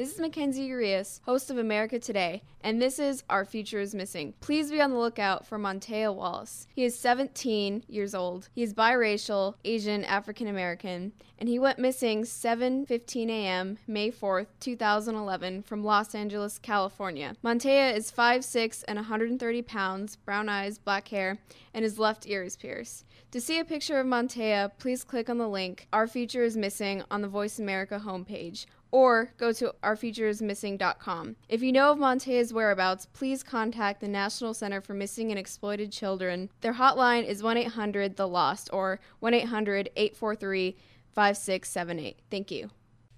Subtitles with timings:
[0.00, 4.32] this is Mackenzie Urias, host of America Today, and this is Our Future is Missing.
[4.40, 6.66] Please be on the lookout for Montea Wallace.
[6.74, 8.48] He is 17 years old.
[8.54, 13.76] He is biracial, Asian, African American, and he went missing 7:15 a.m.
[13.86, 17.36] May 4th, 2011 from Los Angeles, California.
[17.44, 21.36] Montea is 5'6 and 130 pounds, brown eyes, black hair,
[21.74, 23.04] and his left ear is pierced.
[23.32, 27.04] To see a picture of Montea, please click on the link Our Future is Missing
[27.10, 31.36] on the Voice America homepage or go to ourfutureismissing.com.
[31.48, 35.92] If you know of Montea's whereabouts, please contact the National Center for Missing and Exploited
[35.92, 36.50] Children.
[36.60, 40.76] Their hotline is 1 800 The Lost or 1 800 843
[41.14, 42.20] 5678.
[42.30, 42.70] Thank you.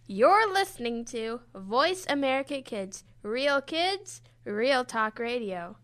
[0.07, 5.77] You're listening to Voice America Kids, real kids, real talk radio.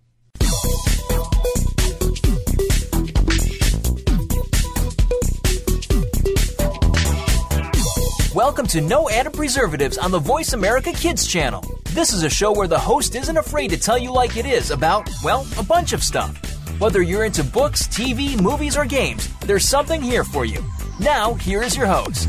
[8.39, 11.65] Welcome to No Added Preservatives on the Voice America Kids channel.
[11.87, 14.71] This is a show where the host isn't afraid to tell you like it is
[14.71, 16.39] about, well, a bunch of stuff.
[16.79, 20.65] Whether you're into books, TV, movies, or games, there's something here for you.
[21.01, 22.29] Now, here is your host.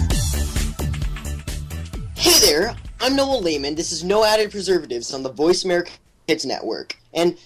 [2.15, 3.75] Hey there, I'm Noah Lehman.
[3.75, 5.91] This is No Added Preservatives on the Voice America
[6.25, 6.97] Kids Network.
[7.13, 7.37] And,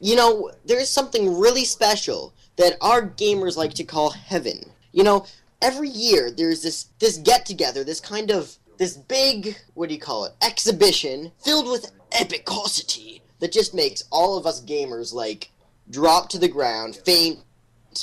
[0.00, 4.68] you know, there's something really special that our gamers like to call heaven.
[4.90, 5.24] You know,
[5.60, 10.00] every year there's this this get together, this kind of this big what do you
[10.00, 15.50] call it exhibition filled with epicosity that just makes all of us gamers like
[15.90, 17.38] drop to the ground, faint,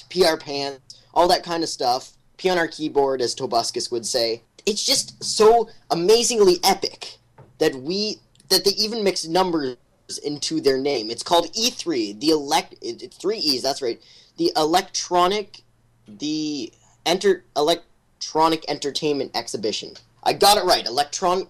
[0.09, 2.11] pee our pants, all that kind of stuff.
[2.37, 4.41] Pee on our keyboard, as Tobuscus would say.
[4.65, 7.17] It's just so amazingly epic
[7.59, 8.17] that we
[8.49, 9.77] that they even mix numbers
[10.23, 11.09] into their name.
[11.09, 12.75] It's called E3, the elect.
[12.81, 13.63] It's three E's.
[13.63, 14.01] That's right.
[14.37, 15.61] The electronic,
[16.07, 16.73] the
[17.05, 19.93] enter electronic entertainment exhibition.
[20.23, 20.85] I got it right.
[20.85, 21.47] Electron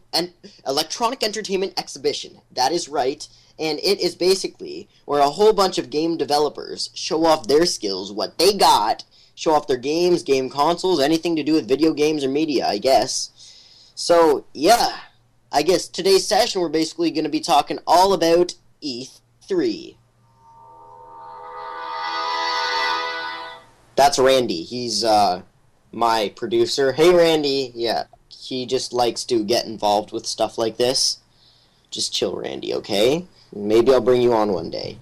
[0.68, 2.42] electronic entertainment exhibition.
[2.52, 3.28] That is right.
[3.58, 8.12] And it is basically where a whole bunch of game developers show off their skills,
[8.12, 12.24] what they got, show off their games, game consoles, anything to do with video games
[12.24, 13.32] or media, I guess.
[13.96, 14.98] So, yeah.
[15.54, 19.96] I guess today's session we're basically going to be talking all about E3.
[23.96, 24.64] That's Randy.
[24.64, 25.42] He's uh,
[25.92, 26.92] my producer.
[26.92, 27.72] Hey, Randy.
[27.74, 31.20] Yeah, he just likes to get involved with stuff like this.
[31.92, 33.26] Just chill, Randy, okay?
[33.54, 34.98] Maybe I'll bring you on one day.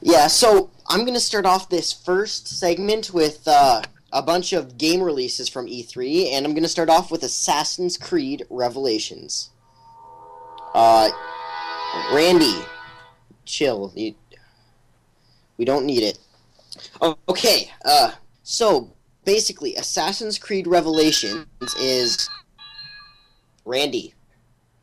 [0.00, 3.80] Yeah, so I'm going to start off this first segment with uh,
[4.12, 7.96] a bunch of game releases from E3, and I'm going to start off with Assassin's
[7.96, 9.50] Creed Revelations.
[10.74, 11.08] Uh,
[12.12, 12.54] Randy,
[13.46, 13.92] chill.
[13.94, 14.14] You,
[15.56, 16.18] we don't need it.
[17.02, 18.12] Okay, uh,
[18.42, 18.92] so
[19.24, 21.46] basically, Assassin's Creed Revelations
[21.80, 22.28] is
[23.64, 24.14] Randy.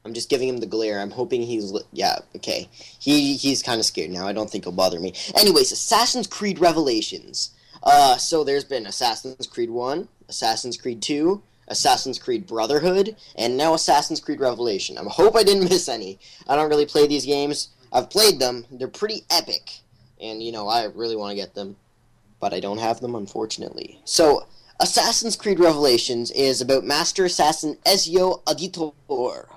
[0.04, 1.00] I'm just giving him the glare.
[1.00, 2.68] I'm hoping he's yeah okay.
[3.00, 4.28] He he's kind of scared now.
[4.28, 5.14] I don't think he'll bother me.
[5.36, 7.52] Anyways, Assassin's Creed Revelations.
[7.84, 13.74] Uh, so there's been Assassin's Creed One, Assassin's Creed Two, Assassin's Creed Brotherhood, and now
[13.74, 14.98] Assassin's Creed Revelation.
[14.98, 16.20] I hope I didn't miss any.
[16.48, 17.70] I don't really play these games.
[17.94, 18.66] I've played them.
[18.72, 19.72] They're pretty epic,
[20.20, 21.76] and you know I really want to get them,
[22.42, 24.02] but I don't have them unfortunately.
[24.04, 24.48] So
[24.80, 29.48] Assassin's Creed Revelations is about Master Assassin Ezio Auditore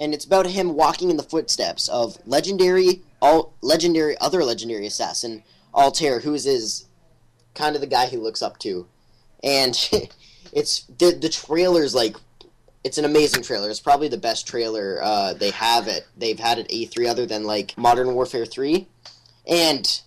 [0.00, 5.42] and it's about him walking in the footsteps of legendary all legendary other legendary assassin
[5.74, 6.86] Altair, who is his
[7.54, 8.88] kind of the guy he looks up to,
[9.44, 9.76] and
[10.52, 12.16] it's the the trailer's like
[12.82, 13.68] it's an amazing trailer.
[13.68, 17.44] It's probably the best trailer uh, they have it they've had at E3 other than
[17.44, 18.88] like Modern Warfare 3,
[19.46, 20.00] and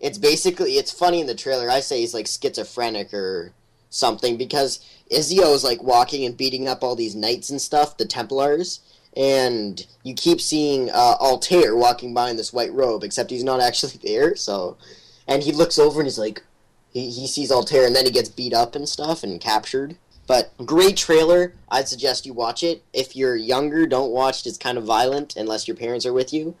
[0.00, 1.70] it's basically it's funny in the trailer.
[1.70, 3.52] I say he's like schizophrenic or
[3.90, 4.80] something because
[5.10, 8.80] Ezio is like walking and beating up all these knights and stuff, the Templars
[9.16, 13.60] and you keep seeing uh, Altair walking by in this white robe, except he's not
[13.60, 14.36] actually there.
[14.36, 14.76] So,
[15.26, 16.42] and he looks over and he's like,
[16.90, 19.96] he, he sees Altair, and then he gets beat up and stuff and captured.
[20.26, 21.54] But great trailer.
[21.68, 22.82] I'd suggest you watch it.
[22.92, 24.48] If you're younger, don't watch it.
[24.48, 26.56] It's kind of violent unless your parents are with you.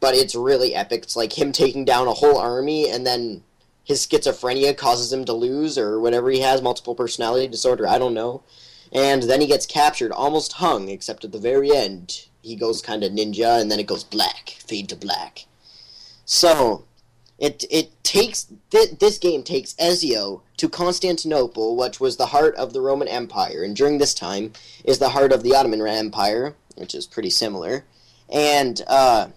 [0.00, 1.02] But it's really epic.
[1.02, 3.42] It's like him taking down a whole army, and then
[3.84, 7.86] his schizophrenia causes him to lose, or whatever he has, multiple personality disorder.
[7.86, 8.42] I don't know
[8.92, 13.04] and then he gets captured, almost hung, except at the very end he goes kind
[13.04, 15.46] of ninja, and then it goes black, fade to black.
[16.24, 16.84] So
[17.38, 22.72] it it takes th- this game takes Ezio to Constantinople, which was the heart of
[22.72, 24.52] the Roman Empire, and during this time
[24.84, 27.84] is the heart of the Ottoman Empire, which is pretty similar.
[28.28, 29.28] And uh,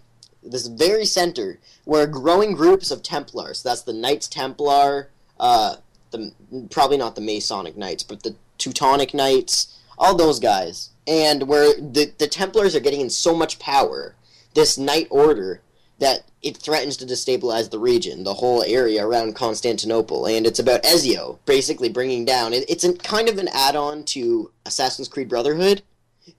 [0.45, 5.09] this very center, where growing groups of Templars, that's the Knights Templar,
[5.39, 5.75] uh,
[6.11, 6.33] the
[6.69, 12.11] probably not the Masonic Knights, but the Teutonic Knights, all those guys, and where the
[12.17, 14.15] the Templars are getting in so much power,
[14.53, 15.61] this Knight Order
[15.99, 20.83] that it threatens to destabilize the region, the whole area around Constantinople, and it's about
[20.83, 22.51] Ezio basically bringing down.
[22.51, 25.81] It, it's kind of an add-on to Assassin's Creed Brotherhood.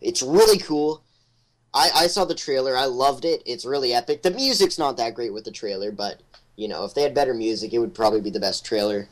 [0.00, 1.02] It's really cool.
[1.74, 2.76] I, I saw the trailer.
[2.76, 3.42] I loved it.
[3.44, 4.22] It's really epic.
[4.22, 6.22] The music's not that great with the trailer, but
[6.56, 9.08] you know, if they had better music, it would probably be the best trailer.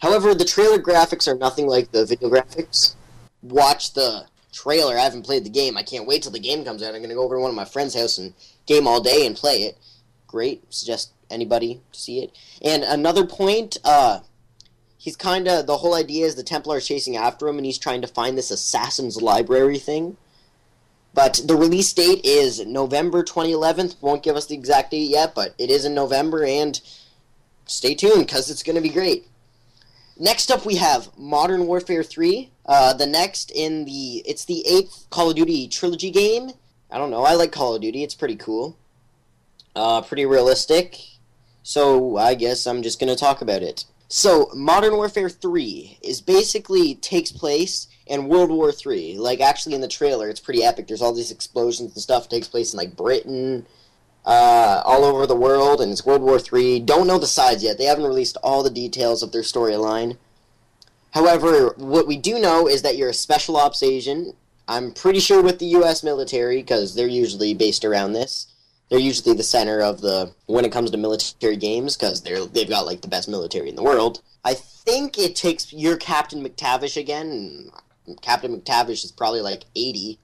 [0.00, 2.94] However, the trailer graphics are nothing like the video graphics.
[3.42, 4.96] Watch the trailer.
[4.96, 5.76] I haven't played the game.
[5.76, 6.94] I can't wait till the game comes out.
[6.94, 8.32] I'm gonna go over to one of my friend's house and
[8.66, 9.76] game all day and play it.
[10.26, 10.72] Great.
[10.72, 12.32] Suggest anybody to see it.
[12.62, 14.20] And another point, uh,
[14.96, 17.78] he's kind of the whole idea is the Templar is chasing after him, and he's
[17.78, 20.16] trying to find this assassin's library thing.
[21.14, 23.92] But the release date is November 2011.
[24.00, 26.80] Won't give us the exact date yet, but it is in November, and
[27.66, 29.26] stay tuned because it's going to be great.
[30.18, 32.50] Next up, we have Modern Warfare 3.
[32.66, 36.50] Uh, the next in the it's the eighth Call of Duty trilogy game.
[36.90, 37.22] I don't know.
[37.22, 38.02] I like Call of Duty.
[38.02, 38.76] It's pretty cool.
[39.76, 40.98] Uh, pretty realistic.
[41.62, 43.84] So I guess I'm just gonna talk about it.
[44.08, 49.16] So Modern Warfare 3 is basically takes place in World War 3.
[49.18, 50.86] Like actually in the trailer, it's pretty epic.
[50.86, 52.24] There's all these explosions and stuff.
[52.24, 53.66] It takes place in like Britain,
[54.24, 56.80] uh, all over the world, and it's World War 3.
[56.80, 57.78] Don't know the sides yet.
[57.78, 60.16] They haven't released all the details of their storyline.
[61.12, 64.34] However, what we do know is that you're a special ops agent
[64.68, 66.04] I'm pretty sure with the U.S.
[66.04, 68.46] military, because they're usually based around this.
[68.90, 72.68] They're usually the center of the when it comes to military games, because they're they've
[72.68, 74.22] got like the best military in the world.
[74.44, 77.70] I think it takes your Captain McTavish again.
[78.16, 80.18] Captain McTavish is probably like 80,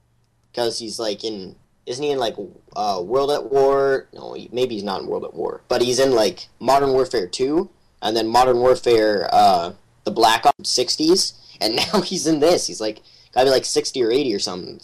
[0.51, 2.37] because he's like in isn't he in like
[2.77, 4.09] uh, World at War?
[4.15, 7.69] No, maybe he's not in World at War, but he's in like Modern Warfare 2,
[8.03, 9.73] and then Modern Warfare uh,
[10.05, 12.67] the Black Ops 60s, and now he's in this.
[12.67, 13.03] He's like
[13.33, 14.81] gotta be like 60 or 80 or something.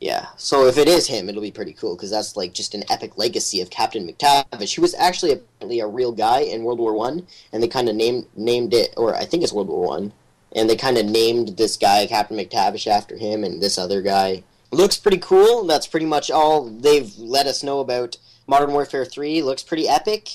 [0.00, 2.84] Yeah, so if it is him, it'll be pretty cool because that's like just an
[2.88, 4.74] epic legacy of Captain McTavish.
[4.74, 7.96] He was actually apparently a real guy in World War One, and they kind of
[7.96, 10.12] named named it, or I think it's World War One,
[10.52, 14.42] and they kind of named this guy Captain McTavish after him, and this other guy
[14.72, 15.64] looks pretty cool.
[15.64, 18.16] That's pretty much all they've let us know about
[18.46, 19.42] Modern Warfare Three.
[19.42, 20.28] Looks pretty epic.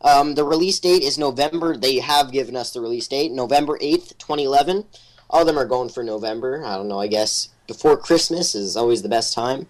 [0.00, 1.76] Um, the release date is November.
[1.76, 4.84] They have given us the release date, November eighth, twenty eleven.
[5.30, 6.64] All of them are going for November.
[6.64, 7.00] I don't know.
[7.00, 9.66] I guess before Christmas is always the best time.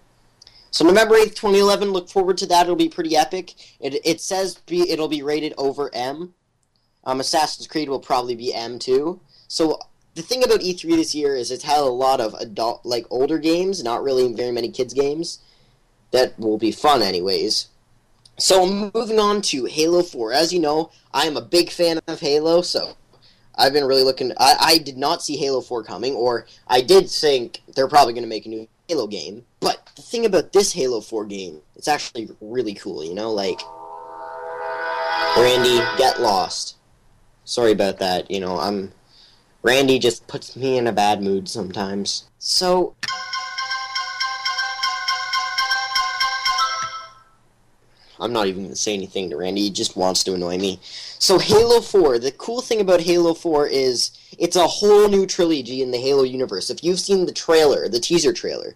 [0.71, 1.91] So November eighth, twenty eleven.
[1.91, 2.63] Look forward to that.
[2.63, 3.55] It'll be pretty epic.
[3.79, 6.33] It it says be, it'll be rated over M.
[7.03, 9.19] Um, Assassin's Creed will probably be M too.
[9.49, 9.79] So
[10.13, 13.39] the thing about E3 this year is it's had a lot of adult, like older
[13.39, 15.39] games, not really very many kids games.
[16.11, 17.67] That will be fun, anyways.
[18.37, 20.31] So moving on to Halo 4.
[20.31, 22.95] As you know, I am a big fan of Halo, so
[23.55, 24.31] I've been really looking.
[24.37, 28.23] I, I did not see Halo 4 coming, or I did think they're probably going
[28.23, 29.45] to make a new Halo game.
[29.59, 33.31] But the thing about this Halo 4 game, it's actually really cool, you know?
[33.31, 33.59] Like,
[35.37, 36.75] Randy, get lost.
[37.45, 38.91] Sorry about that, you know, I'm.
[39.61, 42.29] Randy just puts me in a bad mood sometimes.
[42.37, 42.95] So,
[48.19, 49.63] I'm not even going to say anything to Randy.
[49.63, 50.79] He just wants to annoy me.
[51.19, 55.81] So Halo 4, the cool thing about Halo 4 is it's a whole new trilogy
[55.81, 56.69] in the Halo universe.
[56.69, 58.75] If you've seen the trailer, the teaser trailer,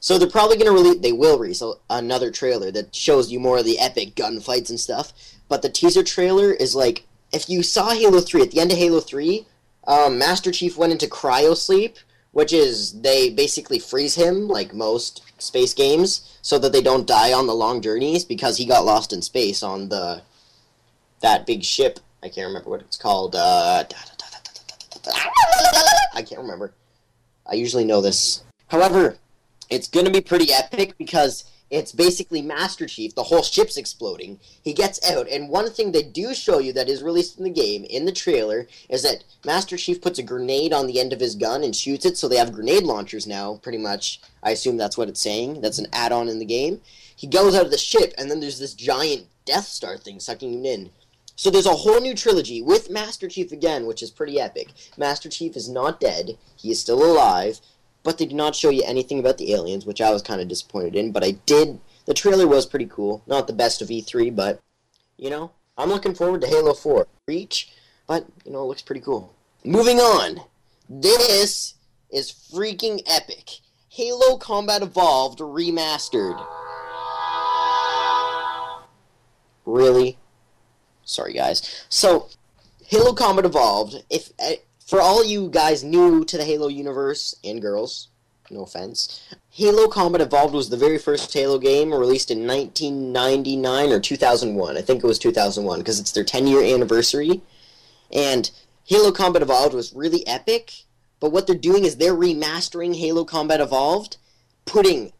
[0.00, 3.58] so they're probably going to release, they will release another trailer that shows you more
[3.58, 5.12] of the epic gunfights and stuff.
[5.48, 8.78] But the teaser trailer is like, if you saw Halo 3, at the end of
[8.78, 9.46] Halo 3,
[9.86, 11.98] um, Master Chief went into cryo sleep,
[12.32, 17.32] which is they basically freeze him, like most space games so that they don't die
[17.32, 20.22] on the long journeys because he got lost in space on the
[21.20, 22.00] that big ship.
[22.22, 23.34] I can't remember what it's called.
[23.36, 23.86] I
[26.22, 26.72] can't remember.
[27.46, 28.42] I usually know this.
[28.68, 29.18] However,
[29.70, 33.16] it's to be pretty epic because it's basically Master Chief.
[33.16, 34.38] The whole ship's exploding.
[34.62, 37.50] He gets out, and one thing they do show you that is released in the
[37.50, 41.18] game, in the trailer, is that Master Chief puts a grenade on the end of
[41.18, 44.20] his gun and shoots it, so they have grenade launchers now, pretty much.
[44.40, 45.62] I assume that's what it's saying.
[45.62, 46.80] That's an add on in the game.
[47.16, 50.52] He goes out of the ship, and then there's this giant Death Star thing sucking
[50.52, 50.90] him in.
[51.34, 54.68] So there's a whole new trilogy with Master Chief again, which is pretty epic.
[54.96, 57.60] Master Chief is not dead, he is still alive,
[58.04, 60.46] but they did not show you anything about the aliens, which I was kind of
[60.46, 61.10] disappointed in.
[61.10, 61.80] But I did.
[62.06, 63.22] The trailer was pretty cool.
[63.26, 64.60] Not the best of E3, but
[65.16, 67.72] you know, I'm looking forward to Halo 4 Reach.
[68.06, 69.34] But you know, it looks pretty cool.
[69.64, 70.42] Moving on.
[70.88, 71.74] This
[72.10, 73.60] is freaking epic.
[73.88, 76.44] Halo Combat Evolved Remastered.
[79.64, 80.18] Really?
[81.04, 81.84] Sorry, guys.
[81.88, 82.28] So,
[82.86, 84.04] Halo Combat Evolved.
[84.10, 84.52] If uh,
[84.86, 88.08] for all you guys new to the Halo universe and girls,
[88.50, 94.00] no offense, Halo Combat Evolved was the very first Halo game released in 1999 or
[94.00, 94.76] 2001.
[94.76, 97.42] I think it was 2001 because it's their 10 year anniversary.
[98.12, 98.50] And
[98.84, 100.72] Halo Combat Evolved was really epic.
[101.20, 104.18] But what they're doing is they're remastering Halo Combat Evolved,
[104.66, 105.12] putting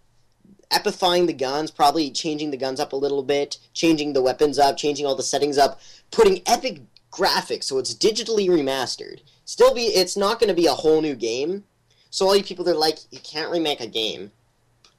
[0.70, 4.76] epifying the guns, probably changing the guns up a little bit, changing the weapons up,
[4.76, 5.80] changing all the settings up,
[6.10, 9.20] putting epic graphics so it's digitally remastered.
[9.44, 11.64] Still be it's not going to be a whole new game.
[12.10, 14.32] So all you people that are like you can't remake a game.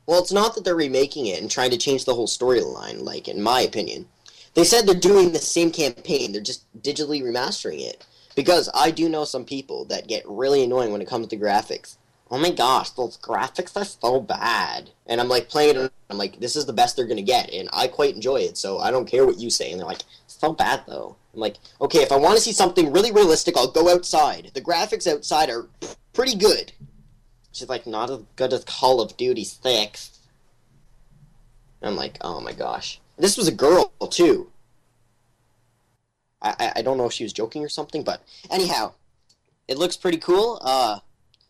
[0.05, 3.27] Well, it's not that they're remaking it and trying to change the whole storyline like
[3.27, 4.07] in my opinion.
[4.53, 8.05] They said they're doing the same campaign, they're just digitally remastering it.
[8.35, 11.97] Because I do know some people that get really annoying when it comes to graphics
[12.31, 14.89] oh my gosh, those graphics are so bad.
[15.07, 17.69] And I'm like playing it, I'm like, this is the best they're gonna get, and
[17.71, 18.57] I quite enjoy it.
[18.57, 19.71] So I don't care what you say.
[19.71, 20.03] And they're like,
[20.39, 21.15] so bad though.
[21.33, 24.51] I'm like, okay, if I want to see something really realistic, I'll go outside.
[24.53, 25.67] The graphics outside are
[26.13, 26.71] pretty good.
[27.51, 30.19] She's like, not as good as Call of Duty 6.
[31.81, 32.99] I'm like, oh my gosh.
[33.17, 34.51] This was a girl too.
[36.41, 38.93] I, I, I don't know if she was joking or something, but anyhow,
[39.67, 40.59] it looks pretty cool.
[40.61, 40.99] Uh,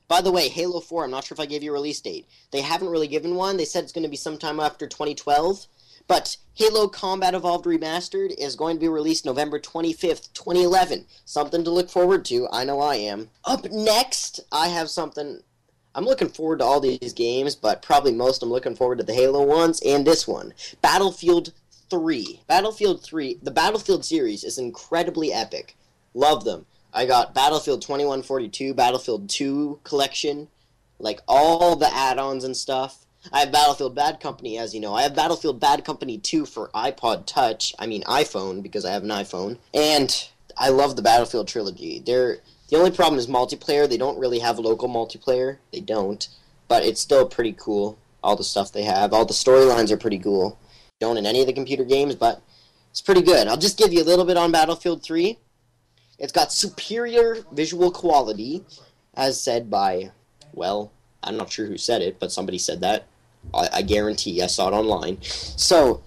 [0.08, 2.28] by the way, Halo 4, I'm not sure if I gave you a release date.
[2.52, 3.58] They haven't really given one.
[3.58, 5.66] They said it's going to be sometime after 2012.
[6.08, 11.06] But Halo Combat Evolved Remastered is going to be released November 25th, 2011.
[11.26, 12.48] Something to look forward to.
[12.52, 13.30] I know I am.
[13.44, 15.42] Up next, I have something.
[15.96, 19.14] I'm looking forward to all these games, but probably most I'm looking forward to the
[19.14, 21.54] Halo ones and this one Battlefield
[21.90, 22.42] 3.
[22.48, 25.76] Battlefield 3, the Battlefield series is incredibly epic.
[26.14, 26.66] Love them.
[26.94, 30.50] I got Battlefield 2142, Battlefield 2 collection,
[31.00, 33.05] like all the add-ons and stuff.
[33.34, 34.94] I have Battlefield Bad Company, as you know.
[34.94, 37.74] I have Battlefield Bad Company 2 for iPod Touch.
[37.80, 39.58] I mean iPhone because I have an iPhone.
[39.74, 42.02] And I love the Battlefield trilogy.
[42.06, 42.40] They're
[42.70, 43.88] the only problem is multiplayer.
[43.88, 45.58] They don't really have local multiplayer.
[45.72, 46.28] They don't,
[46.68, 47.98] but it's still pretty cool.
[48.24, 50.58] All the stuff they have, all the storylines are pretty cool.
[51.00, 52.42] Don't in any of the computer games, but
[52.90, 53.48] it's pretty good.
[53.48, 55.38] I'll just give you a little bit on Battlefield 3.
[56.18, 58.64] It's got superior visual quality,
[59.14, 60.12] as said by,
[60.54, 60.92] well,
[61.22, 63.06] I'm not sure who said it, but somebody said that.
[63.54, 65.18] I, I guarantee I saw it online.
[65.22, 66.04] So,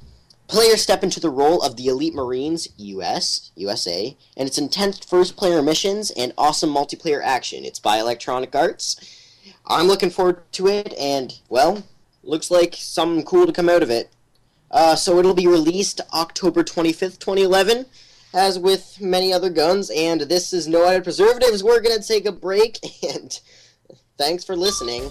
[0.46, 5.36] players step into the role of the Elite Marines, US, USA, and its intense first
[5.36, 7.64] player missions and awesome multiplayer action.
[7.64, 8.96] It's by Electronic Arts.
[9.66, 11.84] I'm looking forward to it, and, well,
[12.22, 14.10] looks like something cool to come out of it.
[14.70, 17.86] Uh, so it'll be released October 25th, 2011
[18.34, 21.64] as with many other guns, and this is No Added Preservatives.
[21.64, 23.38] We're going to take a break, and
[24.18, 25.10] thanks for listening.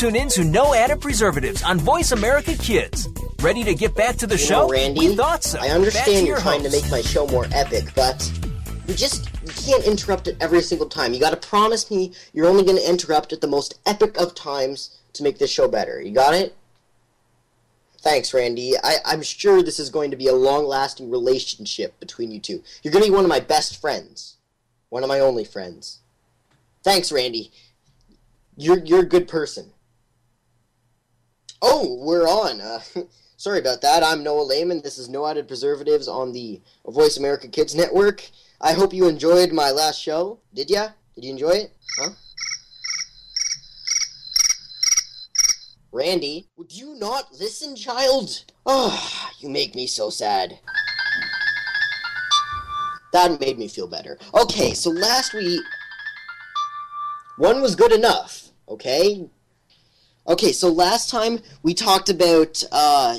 [0.00, 3.08] You're in to No Added Preservatives on Voice America Kids.
[3.40, 4.66] Ready to get back to the You show?
[4.66, 5.60] know, Randy, we thought so.
[5.60, 8.28] I understand you're trying to make my show more epic, but
[8.88, 11.12] you just you can't interrupt it every single time.
[11.12, 14.34] You got to promise me you're only going to interrupt at the most epic of
[14.34, 16.00] times to make this show better.
[16.00, 16.56] You got it?
[17.98, 18.74] Thanks, Randy.
[18.82, 22.60] I, I'm sure this is going to be a long-lasting relationship between you two.
[22.82, 24.34] You're going to be one of my best friends,
[24.88, 26.00] one of my only friends.
[26.82, 27.52] Thanks, Randy.
[28.56, 29.70] You're you're a good person.
[31.64, 32.60] Oh, we're on.
[32.60, 32.80] Uh,
[33.36, 34.02] sorry about that.
[34.02, 34.82] I'm Noah Lehman.
[34.82, 38.28] This is No Added Preservatives on the Voice America Kids Network.
[38.60, 40.40] I hope you enjoyed my last show.
[40.52, 40.88] Did ya?
[41.14, 41.72] Did you enjoy it?
[41.98, 42.10] Huh?
[45.92, 48.44] Randy, would you not listen, child?
[48.66, 50.58] Oh, you make me so sad.
[53.12, 54.18] That made me feel better.
[54.34, 55.60] Okay, so last week,
[57.36, 59.28] one was good enough, okay?
[60.26, 63.18] Okay, so last time we talked about uh,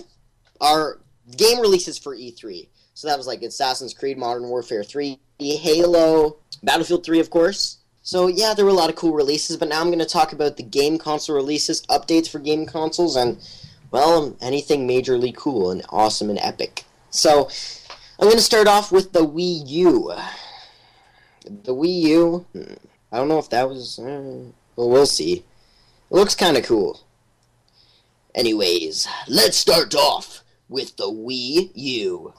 [0.61, 0.99] our
[1.35, 2.67] game releases for E3.
[2.93, 7.79] So that was like Assassin's Creed, Modern Warfare 3, Halo, Battlefield 3, of course.
[8.03, 10.31] So yeah, there were a lot of cool releases, but now I'm going to talk
[10.31, 13.37] about the game console releases, updates for game consoles, and,
[13.91, 16.85] well, anything majorly cool and awesome and epic.
[17.09, 17.49] So
[18.19, 20.13] I'm going to start off with the Wii U.
[21.45, 22.73] The Wii U, hmm,
[23.11, 23.99] don't know if that was.
[23.99, 25.43] Uh, well, we'll see.
[26.13, 27.01] Looks kind of cool.
[28.35, 32.33] Anyways, let's start off with the Wii U.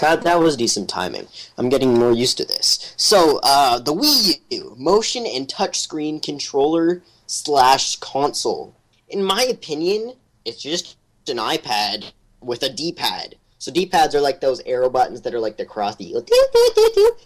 [0.00, 1.28] That, that was decent timing.
[1.58, 2.94] I'm getting more used to this.
[2.96, 8.74] So, uh, the Wii U, motion and touchscreen controller slash console.
[9.10, 10.14] In my opinion,
[10.46, 10.96] it's just
[11.28, 13.36] an iPad with a D-pad.
[13.58, 16.14] So D-pads are like those arrow buttons that are like the cross the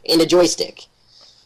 [0.08, 0.86] and a joystick.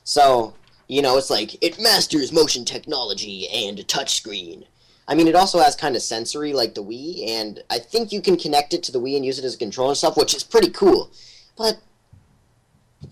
[0.04, 0.54] So,
[0.90, 4.64] you know, it's like it masters motion technology and touchscreen.
[5.06, 8.20] I mean, it also has kind of sensory like the Wii, and I think you
[8.20, 10.34] can connect it to the Wii and use it as a controller and stuff, which
[10.34, 11.12] is pretty cool.
[11.56, 11.78] But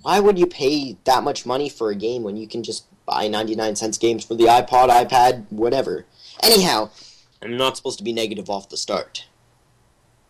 [0.02, 3.28] why would you pay that much money for a game when you can just buy
[3.28, 6.04] 99 cents games for the iPod, iPad, whatever?
[6.42, 6.90] Anyhow,
[7.40, 9.26] I'm not supposed to be negative off the start.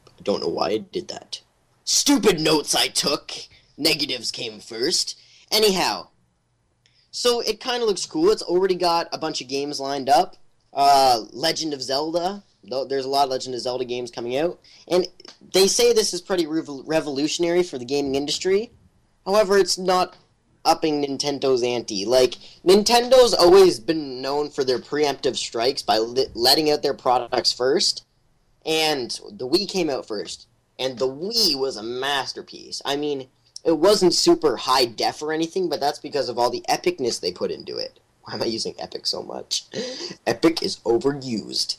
[0.06, 1.40] I don't know why I did that.
[1.84, 3.32] Stupid notes I took.
[3.78, 5.18] Negatives came first.
[5.50, 6.08] Anyhow,
[7.18, 8.30] so it kind of looks cool.
[8.30, 10.36] It's already got a bunch of games lined up.
[10.72, 12.44] Uh, Legend of Zelda.
[12.62, 15.08] There's a lot of Legend of Zelda games coming out, and
[15.52, 18.70] they say this is pretty revo- revolutionary for the gaming industry.
[19.26, 20.16] However, it's not
[20.64, 22.04] upping Nintendo's ante.
[22.04, 28.04] Like Nintendo's always been known for their preemptive strikes by letting out their products first,
[28.64, 30.46] and the Wii came out first,
[30.78, 32.80] and the Wii was a masterpiece.
[32.84, 33.28] I mean,
[33.68, 37.30] it wasn't super high def or anything, but that's because of all the epicness they
[37.30, 38.00] put into it.
[38.22, 39.64] Why am I using epic so much?
[40.26, 41.76] Epic is overused.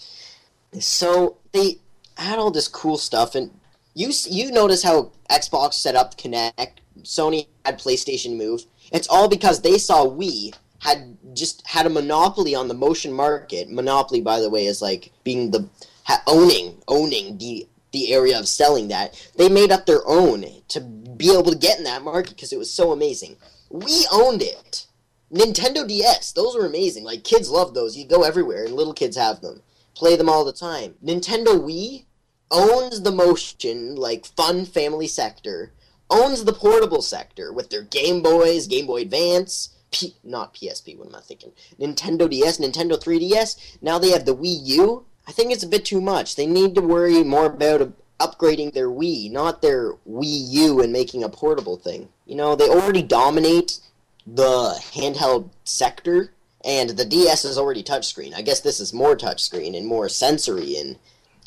[0.80, 1.80] So they
[2.17, 3.52] had all this cool stuff, and
[3.93, 8.65] you you notice how Xbox set up Kinect, Sony had PlayStation Move.
[8.91, 13.69] It's all because they saw Wii had just had a monopoly on the motion market.
[13.69, 15.67] Monopoly, by the way, is like being the
[16.04, 19.15] ha- owning owning the the area of selling that.
[19.38, 20.80] They made up their own to
[21.19, 23.36] be able to get in that market because it was so amazing.
[23.71, 24.88] Wii owned it.
[25.32, 27.03] Nintendo DS, those were amazing.
[27.03, 27.95] Like kids love those.
[27.95, 29.62] You go everywhere, and little kids have them.
[29.93, 30.95] Play them all the time.
[31.05, 32.05] Nintendo Wii
[32.49, 35.73] owns the motion, like fun family sector.
[36.10, 40.97] Owns the portable sector with their Game Boys, Game Boy Advance, P- not PSP.
[40.97, 41.51] What am I thinking?
[41.79, 43.77] Nintendo DS, Nintendo 3DS.
[43.82, 45.05] Now they have the Wii U.
[45.27, 46.36] I think it's a bit too much.
[46.36, 47.88] They need to worry more about uh,
[48.19, 52.10] upgrading their Wii, not their Wii U and making a portable thing.
[52.25, 53.79] You know, they already dominate
[54.27, 58.36] the handheld sector, and the DS is already touchscreen.
[58.36, 60.97] I guess this is more touchscreen and more sensory and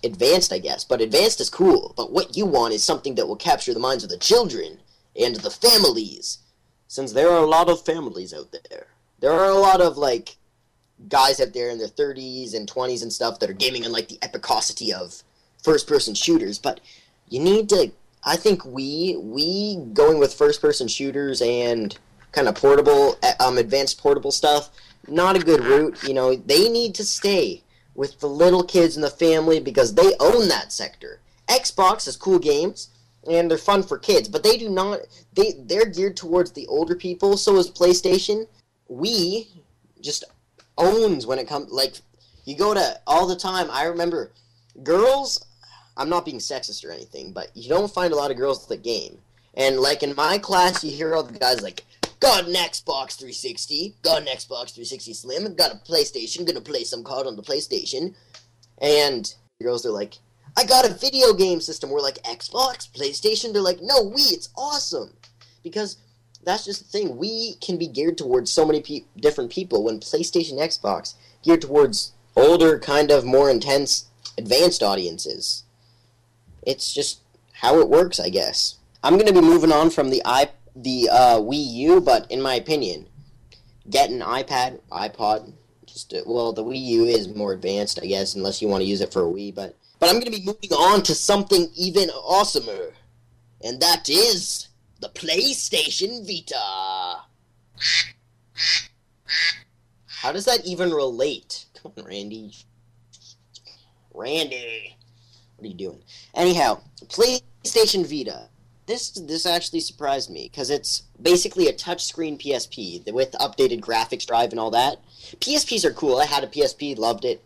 [0.02, 0.84] advanced, I guess.
[0.84, 1.92] But advanced is cool.
[1.96, 4.78] But what you want is something that will capture the minds of the children
[5.14, 6.38] and the families.
[6.88, 8.86] Since there are a lot of families out there.
[9.20, 10.36] There are a lot of, like,
[11.08, 14.08] guys out there in their 30s and 20s and stuff that are gaming on, like,
[14.08, 15.22] the epicosity of
[15.62, 16.58] first person shooters.
[16.58, 16.80] But
[17.28, 17.92] you need to
[18.24, 21.96] I think we we going with first person shooters and
[22.30, 24.70] kind of portable, um, advanced portable stuff.
[25.08, 26.02] Not a good route.
[26.04, 27.62] You know, they need to stay
[27.94, 31.20] with the little kids in the family because they own that sector.
[31.48, 32.88] Xbox has cool games
[33.28, 35.00] and they're fun for kids, but they do not.
[35.34, 37.36] They they're geared towards the older people.
[37.36, 38.46] So is PlayStation.
[38.90, 39.48] Wii
[40.00, 40.24] just
[40.78, 41.94] owns when it comes like
[42.44, 43.68] you go to all the time.
[43.70, 44.30] I remember
[44.84, 45.44] girls.
[45.96, 48.82] I'm not being sexist or anything, but you don't find a lot of girls that
[48.82, 49.18] game.
[49.54, 51.84] And like in my class, you hear all the guys like,
[52.20, 57.04] "Got an Xbox 360, got an Xbox 360 Slim, got a PlayStation, gonna play some
[57.04, 58.14] COD on the PlayStation,"
[58.78, 60.18] and the girls are like,
[60.56, 64.48] "I got a video game system." We're like, "Xbox, PlayStation." They're like, "No, we, it's
[64.56, 65.16] awesome,"
[65.62, 65.98] because
[66.42, 67.18] that's just the thing.
[67.18, 69.84] Wii can be geared towards so many pe- different people.
[69.84, 74.06] When PlayStation, Xbox geared towards older, kind of more intense,
[74.38, 75.64] advanced audiences.
[76.62, 77.20] It's just
[77.52, 78.76] how it works, I guess.
[79.02, 82.54] I'm gonna be moving on from the i the uh, Wii U, but in my
[82.54, 83.06] opinion,
[83.90, 85.52] get an iPad, iPod.
[85.86, 88.88] Just uh, well, the Wii U is more advanced, I guess, unless you want to
[88.88, 89.54] use it for a Wii.
[89.54, 92.92] But but I'm gonna be moving on to something even awesomer,
[93.62, 94.68] and that is
[95.00, 97.22] the PlayStation Vita.
[100.06, 101.66] How does that even relate?
[101.82, 102.54] Come on, Randy.
[104.14, 104.96] Randy.
[105.62, 106.02] What are you doing?
[106.34, 108.48] Anyhow, PlayStation Vita.
[108.86, 114.50] This this actually surprised me because it's basically a touchscreen PSP with updated graphics drive
[114.50, 114.96] and all that.
[115.38, 116.18] PSPs are cool.
[116.18, 117.44] I had a PSP, loved it.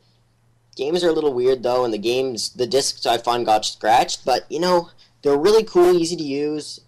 [0.76, 4.24] Games are a little weird though, and the games, the discs I find got scratched,
[4.24, 4.88] but you know
[5.20, 6.80] they're really cool, easy to use.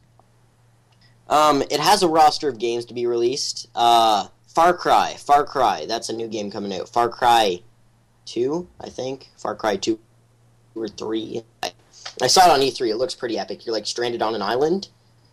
[1.29, 3.69] Um, it has a roster of games to be released.
[3.75, 6.89] Uh, Far Cry, Far Cry, that's a new game coming out.
[6.89, 7.61] Far Cry
[8.25, 9.29] 2, I think.
[9.37, 9.99] Far Cry 2
[10.83, 11.43] or 3.
[11.63, 11.73] I,
[12.23, 12.91] I saw it on E3.
[12.91, 13.65] It looks pretty epic.
[13.65, 14.89] You're like stranded on an island.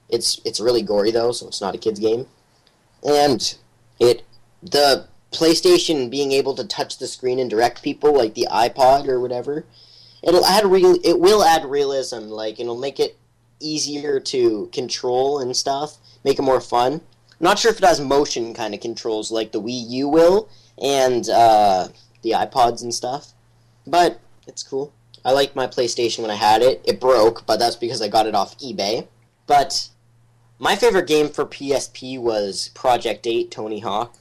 [0.09, 2.27] It's it's really gory though, so it's not a kids game.
[3.03, 3.55] And
[3.99, 4.23] it
[4.61, 9.19] the PlayStation being able to touch the screen and direct people like the iPod or
[9.19, 9.65] whatever,
[10.23, 12.29] it'll add real it will add realism.
[12.29, 13.17] Like it'll make it
[13.59, 16.93] easier to control and stuff, make it more fun.
[16.93, 20.49] I'm not sure if it has motion kind of controls like the Wii U will
[20.81, 21.89] and uh,
[22.21, 23.33] the iPods and stuff,
[23.85, 24.93] but it's cool.
[25.25, 26.81] I liked my PlayStation when I had it.
[26.85, 29.07] It broke, but that's because I got it off eBay.
[29.47, 29.89] But
[30.59, 34.15] my favorite game for PSP was Project 8 Tony Hawk.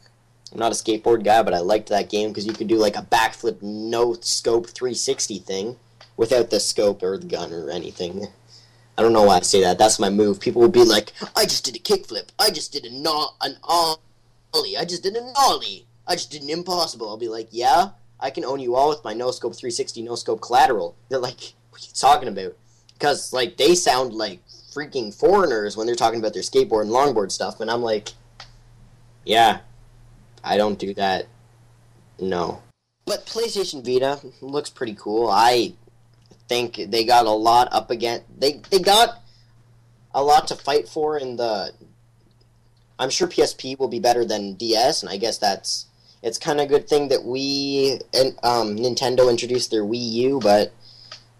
[0.50, 2.96] I'm not a skateboard guy, but I liked that game because you could do like
[2.96, 5.76] a backflip no scope 360 thing
[6.16, 8.28] without the scope or the gun or anything.
[8.96, 9.78] I don't know why I say that.
[9.78, 10.40] That's my move.
[10.40, 12.28] People will be like, "I just did a kickflip.
[12.38, 14.76] I just did a no- an ollie.
[14.78, 15.86] I just did an ollie.
[16.06, 17.90] I just did an impossible." I'll be like, "Yeah,
[18.24, 21.52] I can own you all with my no scope 360 no scope collateral." They're like,
[21.70, 22.56] "What are you talking about?"
[22.94, 24.40] Because like they sound like
[24.72, 28.08] freaking foreigners when they're talking about their skateboard and longboard stuff, and I'm like,
[29.24, 29.60] "Yeah,
[30.42, 31.26] I don't do that.
[32.18, 32.62] No."
[33.04, 35.28] But PlayStation Vita looks pretty cool.
[35.28, 35.74] I
[36.48, 39.20] think they got a lot up against they they got
[40.14, 41.72] a lot to fight for in the
[42.98, 45.86] I'm sure PSP will be better than DS and I guess that's
[46.24, 50.40] it's kind of a good thing that we and um, Nintendo introduced their Wii U
[50.42, 50.72] but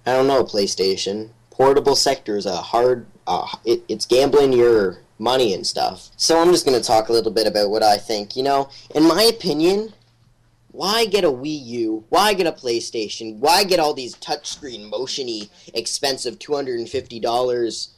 [0.06, 5.54] I don't know PlayStation portable sector is a hard uh, it, it's gambling your money
[5.54, 8.42] and stuff so I'm just to talk a little bit about what I think you
[8.42, 9.94] know in my opinion
[10.74, 12.04] why get a Wii U?
[12.08, 13.38] Why get a PlayStation?
[13.38, 17.90] Why get all these touchscreen, motiony, expensive two hundred and fifty dollars,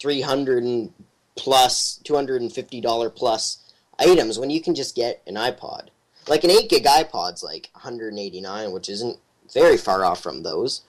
[0.00, 0.90] three hundred
[1.36, 5.90] plus, two hundred and fifty dollar plus items when you can just get an iPod?
[6.26, 9.18] Like an eight gig iPod's like one hundred and eighty nine, which isn't
[9.52, 10.82] very far off from those.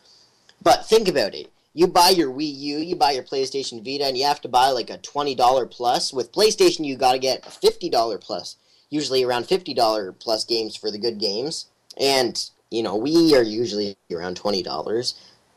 [0.62, 1.52] But think about it.
[1.74, 4.70] You buy your Wii U, you buy your PlayStation Vita, and you have to buy
[4.70, 6.14] like a twenty dollar plus.
[6.14, 8.56] With PlayStation, you got to get a fifty dollar plus
[8.90, 11.68] usually around $50 plus games for the good games.
[12.00, 15.14] And, you know, we are usually around $20.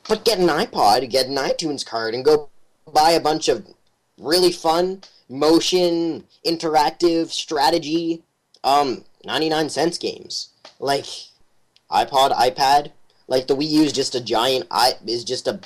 [0.09, 2.49] But get an iPod, get an iTunes card, and go
[2.93, 3.67] buy a bunch of
[4.19, 8.23] really fun, motion, interactive, strategy,
[8.64, 10.49] um, 99 cents games.
[10.81, 11.05] Like,
[11.91, 12.93] iPod, iPad.
[13.29, 15.61] Like, the Wii U is just a giant, i is just a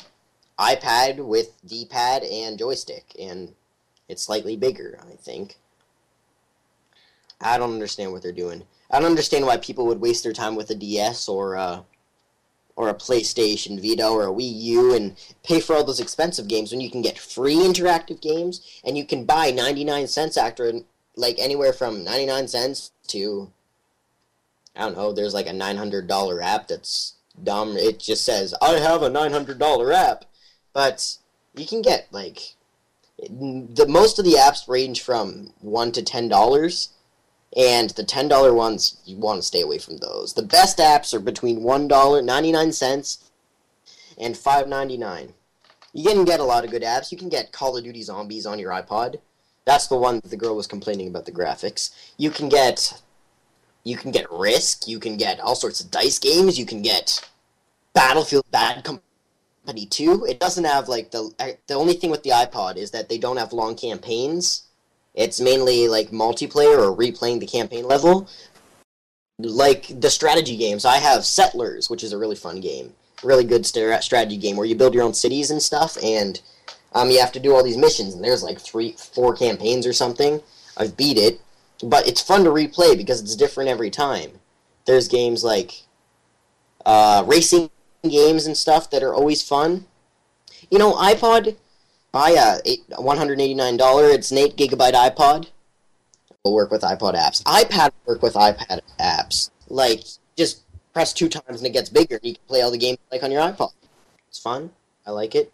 [0.58, 3.14] iPad with D-pad and joystick.
[3.18, 3.54] And
[4.08, 5.58] it's slightly bigger, I think.
[7.40, 8.64] I don't understand what they're doing.
[8.90, 11.84] I don't understand why people would waste their time with a DS or a,
[12.74, 16.72] or a PlayStation Vita or a Wii U and pay for all those expensive games
[16.72, 20.72] when you can get free interactive games and you can buy 99 cents after
[21.16, 23.50] like anywhere from 99 cents to
[24.74, 27.76] I don't know, there's like a $900 app that's dumb.
[27.76, 30.24] It just says, "I have a $900 app."
[30.72, 31.18] But
[31.54, 32.54] you can get like
[33.18, 36.90] the most of the apps range from one to ten dollars,
[37.56, 40.32] and the ten dollar ones you want to stay away from those.
[40.32, 43.30] The best apps are between one dollar ninety nine cents
[44.18, 45.34] and five ninety nine.
[45.92, 47.12] You can get a lot of good apps.
[47.12, 49.16] You can get Call of Duty Zombies on your iPod.
[49.64, 51.90] That's the one that the girl was complaining about the graphics.
[52.16, 53.00] You can get
[53.84, 57.28] you can get Risk, you can get all sorts of dice games, you can get
[57.94, 60.26] Battlefield Bad Company 2.
[60.26, 63.18] It doesn't have like the uh, the only thing with the iPod is that they
[63.18, 64.64] don't have long campaigns.
[65.14, 68.28] It's mainly like multiplayer or replaying the campaign level.
[69.38, 72.94] Like the strategy games, I have Settlers, which is a really fun game.
[73.22, 76.40] Really good strategy game where you build your own cities and stuff and
[76.94, 79.92] um, you have to do all these missions, and there's like three, four campaigns or
[79.92, 80.40] something.
[80.76, 81.40] I've beat it,
[81.82, 84.30] but it's fun to replay because it's different every time.
[84.84, 85.82] There's games like
[86.84, 87.70] uh, racing
[88.02, 89.86] games and stuff that are always fun.
[90.70, 91.56] You know, iPod,
[92.10, 92.62] buy a
[92.94, 94.14] $189.
[94.14, 95.48] It's an 8 gigabyte iPod.
[96.44, 97.42] Will work with iPod apps.
[97.44, 99.50] iPad work with iPad apps.
[99.68, 100.02] Like,
[100.36, 102.98] just press two times and it gets bigger, and you can play all the games
[103.10, 103.70] like on your iPod.
[104.28, 104.70] It's fun.
[105.06, 105.52] I like it.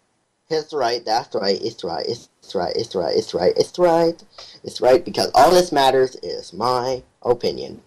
[0.50, 4.24] It's right, that's right, it's right, it's right, it's right, it's right, it's right,
[4.64, 7.82] it's right, because all this matters is my opinion.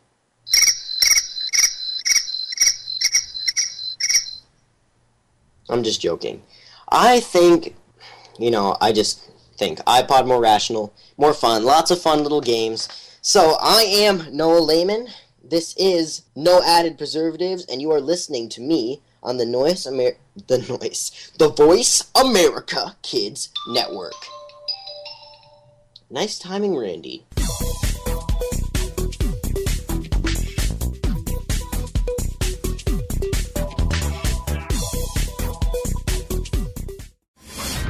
[5.72, 6.44] I'm just joking.
[6.88, 7.76] I think,
[8.38, 12.88] you know, I just think iPod more rational, more fun, lots of fun little games.
[13.24, 15.08] So I am Noah Lehman.
[15.44, 20.18] This is No Added Preservatives, and you are listening to me on the Noise Amer-
[20.48, 24.14] the Noise the Voice America Kids Network.
[26.10, 27.26] Nice timing, Randy.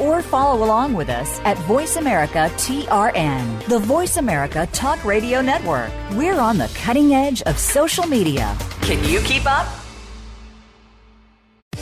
[0.00, 5.90] or follow along with us at Voice America TRN, the Voice America Talk Radio Network.
[6.12, 8.56] We're on the cutting edge of social media.
[8.82, 9.66] Can you keep up?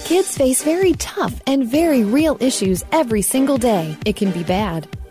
[0.04, 3.96] Kids face very tough and very real issues every single day.
[4.04, 4.88] It can be bad.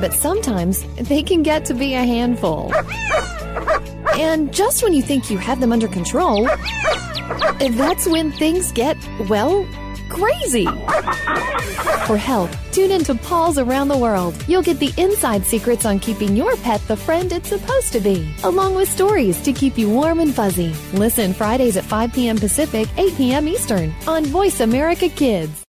[0.00, 2.72] but sometimes they can get to be a handful.
[4.14, 6.44] And just when you think you have them under control,
[7.60, 8.96] that's when things get,
[9.28, 9.66] well,
[10.08, 10.66] crazy.
[12.06, 14.34] For help, tune in to Paws Around the World.
[14.46, 18.34] You'll get the inside secrets on keeping your pet the friend it's supposed to be,
[18.44, 20.74] along with stories to keep you warm and fuzzy.
[20.92, 22.36] Listen Fridays at 5 p.m.
[22.36, 23.48] Pacific, 8 p.m.
[23.48, 25.64] Eastern on Voice America Kids.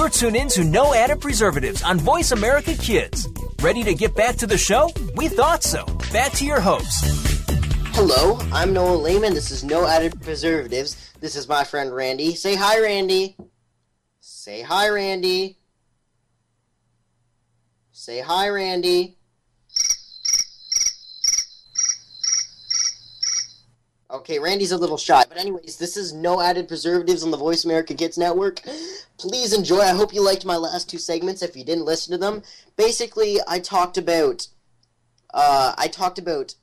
[0.00, 3.28] You're tuned in to No Added Preservatives on Voice America Kids.
[3.60, 4.90] Ready to get back to the show?
[5.14, 5.84] We thought so.
[6.10, 7.04] Back to your host.
[7.92, 9.34] Hello, I'm Noah Lehman.
[9.34, 11.12] This is No Added Preservatives.
[11.20, 12.34] This is my friend Randy.
[12.34, 13.36] Say hi, Randy.
[14.20, 15.58] Say hi, Randy.
[17.92, 19.18] Say hi, Randy.
[24.10, 25.24] Okay, Randy's a little shy.
[25.28, 28.62] But anyways, this is No Added Preservatives on the Voice America Kids Network.
[29.20, 29.80] Please enjoy.
[29.80, 32.42] I hope you liked my last two segments if you didn't listen to them.
[32.78, 34.48] Basically, I talked about
[35.34, 36.54] uh, I talked about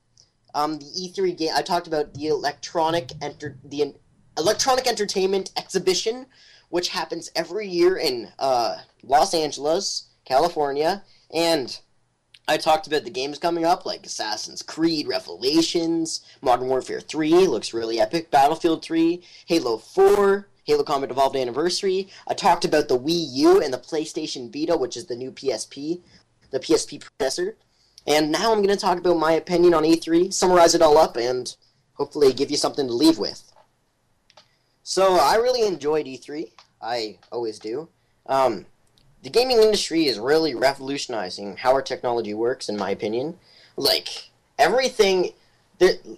[0.55, 1.51] um, the E3 game.
[1.55, 3.93] I talked about the electronic enter the
[4.39, 6.25] electronic entertainment exhibition,
[6.69, 11.79] which happens every year in uh, Los Angeles, California, and
[12.47, 17.71] I talked about the games coming up, like Assassin's Creed Revelations, Modern Warfare 3 looks
[17.71, 22.09] really epic, Battlefield 3, Halo 4, Halo Combat Evolved Anniversary.
[22.27, 26.01] I talked about the Wii U and the PlayStation Vita, which is the new PSP,
[26.51, 27.53] the PSP processor.
[28.05, 31.15] And now I'm going to talk about my opinion on E3, summarize it all up,
[31.15, 31.55] and
[31.93, 33.49] hopefully give you something to leave with.
[34.83, 36.51] So, I really enjoyed E3.
[36.81, 37.87] I always do.
[38.25, 38.65] Um,
[39.23, 43.37] the gaming industry is really revolutionizing how our technology works, in my opinion.
[43.77, 45.31] Like, everything.
[45.79, 46.17] The,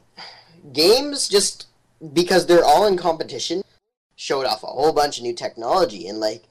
[0.74, 1.68] games, just
[2.14, 3.64] because they're all in competition,
[4.19, 6.05] showed off a whole bunch of new technology.
[6.05, 6.43] And, like,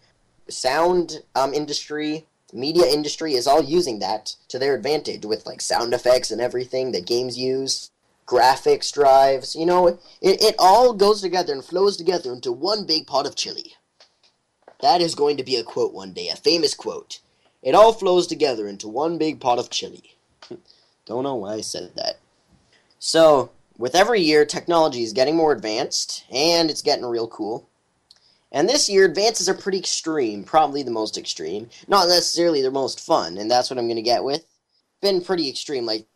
[0.49, 5.93] sound um, industry, media industry is all using that to their advantage with like sound
[5.93, 7.91] effects and everything that games use
[8.27, 9.87] graphics drives you know?
[9.87, 13.75] It, it all goes together and flows together into one big pot of chili.
[14.81, 17.21] That is going to be a quote one day a famous quote.
[17.63, 20.17] It all flows together into one big pot of chili.
[21.07, 22.19] Don't know why i said that.
[22.99, 27.69] So with every year technology is getting more advanced and it's getting real cool
[28.51, 31.69] and this year, advances are pretty extreme, probably the most extreme.
[31.87, 34.45] Not necessarily the most fun, and that's what I'm going to get with.
[35.03, 36.07] Been pretty extreme, like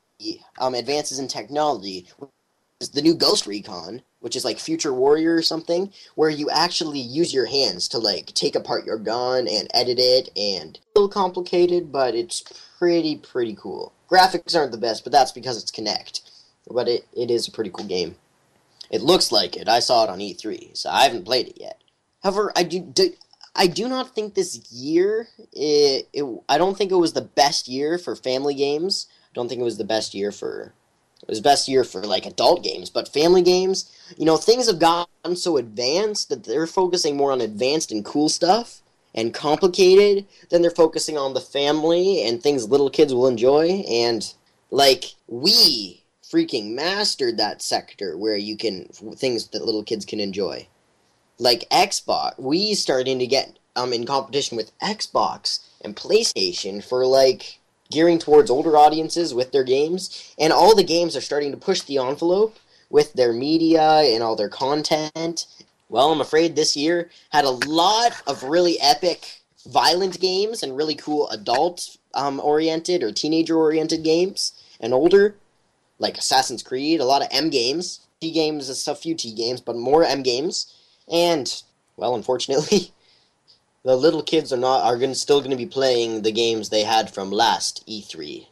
[0.59, 2.07] um, advances in technology.
[2.95, 7.35] The new Ghost Recon, which is like Future Warrior or something, where you actually use
[7.35, 11.93] your hands to like take apart your gun and edit it, and a little complicated,
[11.93, 12.43] but it's
[12.79, 13.93] pretty pretty cool.
[14.11, 16.23] Graphics aren't the best, but that's because it's Kinect.
[16.71, 18.17] But it, it is a pretty cool game.
[18.91, 19.69] It looks like it.
[19.69, 21.83] I saw it on E3, so I haven't played it yet.
[22.23, 23.13] However, I do, do
[23.55, 25.29] I do not think this year.
[25.53, 29.07] It, it, I don't think it was the best year for family games.
[29.25, 30.75] I don't think it was the best year for.
[31.23, 33.91] It was best year for like adult games, but family games.
[34.19, 38.29] You know, things have gotten so advanced that they're focusing more on advanced and cool
[38.29, 38.83] stuff
[39.15, 43.85] and complicated than they're focusing on the family and things little kids will enjoy.
[43.89, 44.35] And
[44.71, 46.02] like we
[46.33, 50.67] freaking mastered that sector where you can things that little kids can enjoy.
[51.39, 57.59] Like Xbox, we starting to get um in competition with Xbox and PlayStation for like
[57.91, 61.83] gearing towards older audiences with their games, and all the games are starting to push
[61.83, 65.47] the envelope with their media and all their content.
[65.89, 70.95] Well, I'm afraid this year had a lot of really epic violent games and really
[70.95, 75.37] cool adult um, oriented or teenager oriented games and older
[76.03, 78.01] like Assassin's Creed, a lot of M games.
[78.21, 80.73] T games, a few T games, but more M games
[81.11, 81.63] and,
[81.97, 82.93] well, unfortunately,
[83.85, 86.85] the little kids are not are gonna, still going to be playing the games they
[86.85, 88.47] had from last E3.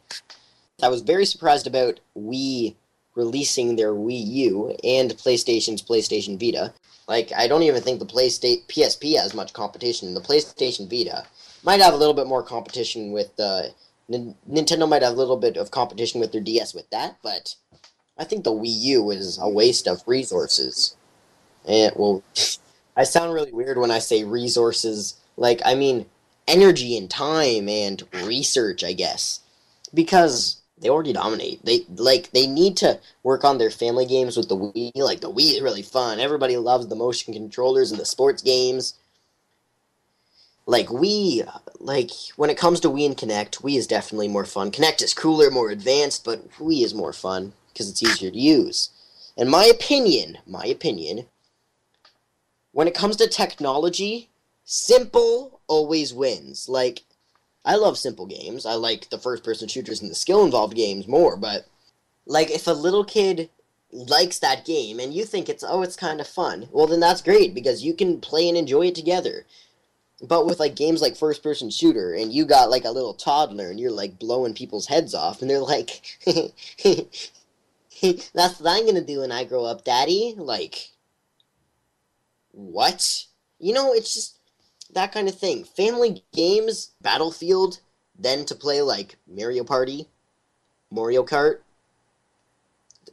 [0.83, 2.75] I was very surprised about Wii
[3.15, 6.73] releasing their Wii U and PlayStation's PlayStation Vita.
[7.07, 10.13] Like, I don't even think the PlayStation PSP has much competition.
[10.13, 11.25] The PlayStation Vita
[11.63, 13.63] might have a little bit more competition with uh,
[14.11, 17.55] N- Nintendo might have a little bit of competition with their DS with that, but
[18.17, 20.95] I think the Wii U is a waste of resources.
[21.67, 22.23] And well,
[22.97, 25.15] I sound really weird when I say resources.
[25.37, 26.05] Like I mean
[26.47, 29.39] energy and time and research, I guess,
[29.93, 31.63] because they already dominate.
[31.63, 34.91] They like they need to work on their family games with the Wii.
[34.95, 36.19] Like the Wii is really fun.
[36.19, 38.95] Everybody loves the motion controllers and the sports games.
[40.71, 41.45] Like Wii,
[41.81, 44.71] like when it comes to Wii and Kinect, Wii is definitely more fun.
[44.71, 48.89] Kinect is cooler, more advanced, but Wii is more fun because it's easier to use.
[49.35, 51.25] In my opinion, my opinion,
[52.71, 54.29] when it comes to technology,
[54.63, 56.69] simple always wins.
[56.69, 57.01] Like,
[57.65, 58.65] I love simple games.
[58.65, 61.67] I like the first person shooters and the skill involved games more, but
[62.25, 63.49] like if a little kid
[63.91, 67.21] likes that game and you think it's oh it's kind of fun, well then that's
[67.21, 69.45] great because you can play and enjoy it together.
[70.21, 73.71] But with like games like first person shooter and you got like a little toddler
[73.71, 76.01] and you're like blowing people's heads off and they're like
[78.33, 80.33] that's what I'm to do when I grow up, daddy.
[80.37, 80.89] Like
[82.51, 83.25] what?
[83.59, 84.37] You know, it's just
[84.93, 85.63] that kind of thing.
[85.63, 87.79] Family games, Battlefield,
[88.17, 90.07] then to play like Mario Party,
[90.89, 91.59] Mario Kart.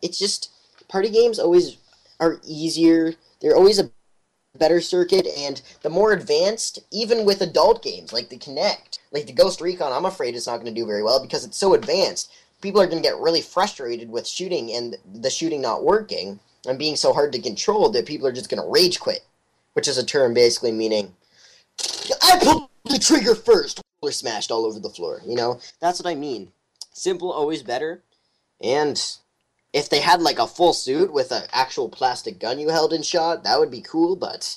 [0.03, 0.51] It's just
[0.89, 1.77] party games always
[2.21, 3.15] are easier.
[3.41, 3.91] They're always a
[4.59, 9.33] better circuit and the more advanced even with adult games like the Kinect, like the
[9.33, 12.33] Ghost Recon, I'm afraid it's not going to do very well because it's so advanced.
[12.61, 16.79] People are going to get really frustrated with shooting and the shooting not working and
[16.79, 19.21] being so hard to control that people are just going to rage quit
[19.75, 21.15] which is a term basically meaning
[22.23, 23.81] I pulled the trigger first.
[24.01, 25.21] Or smashed all over the floor.
[25.27, 26.53] You know, that's what I mean.
[26.93, 28.03] Simple always better.
[28.61, 29.01] And
[29.73, 33.05] if they had like a full suit with an actual plastic gun you held and
[33.05, 34.57] shot, that would be cool, but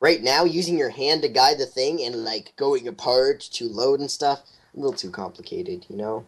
[0.00, 4.00] right now using your hand to guide the thing and like going apart to load
[4.00, 4.42] and stuff,
[4.74, 6.24] a little too complicated, you know?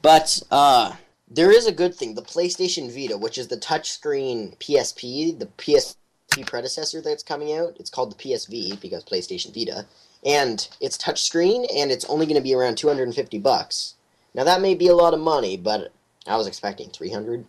[0.00, 0.96] But uh
[1.34, 2.14] there is a good thing.
[2.14, 7.88] The PlayStation Vita, which is the touchscreen PSP, the PSP predecessor that's coming out, it's
[7.88, 9.86] called the PSV because PlayStation Vita,
[10.26, 13.94] and it's touchscreen and it's only going to be around 250 bucks.
[14.34, 15.92] Now that may be a lot of money, but
[16.26, 17.44] I was expecting 300,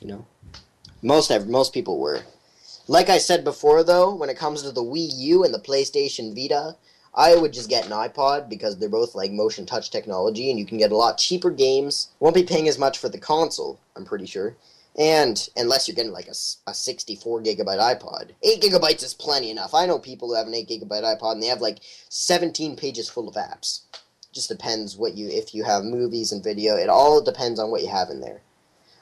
[0.00, 0.26] you know.
[1.02, 2.22] Most most people were.
[2.88, 6.34] Like I said before though, when it comes to the Wii U and the PlayStation
[6.34, 6.76] Vita,
[7.14, 10.66] I would just get an iPod because they're both like motion touch technology and you
[10.66, 12.08] can get a lot cheaper games.
[12.20, 14.56] Won't be paying as much for the console, I'm pretty sure.
[14.98, 16.34] And unless you're getting like a,
[16.70, 19.74] a 64 gigabyte iPod, 8 gigabytes is plenty enough.
[19.74, 23.08] I know people who have an 8 gigabyte iPod and they have like 17 pages
[23.08, 23.80] full of apps.
[24.36, 27.80] Just depends what you, if you have movies and video, it all depends on what
[27.80, 28.42] you have in there.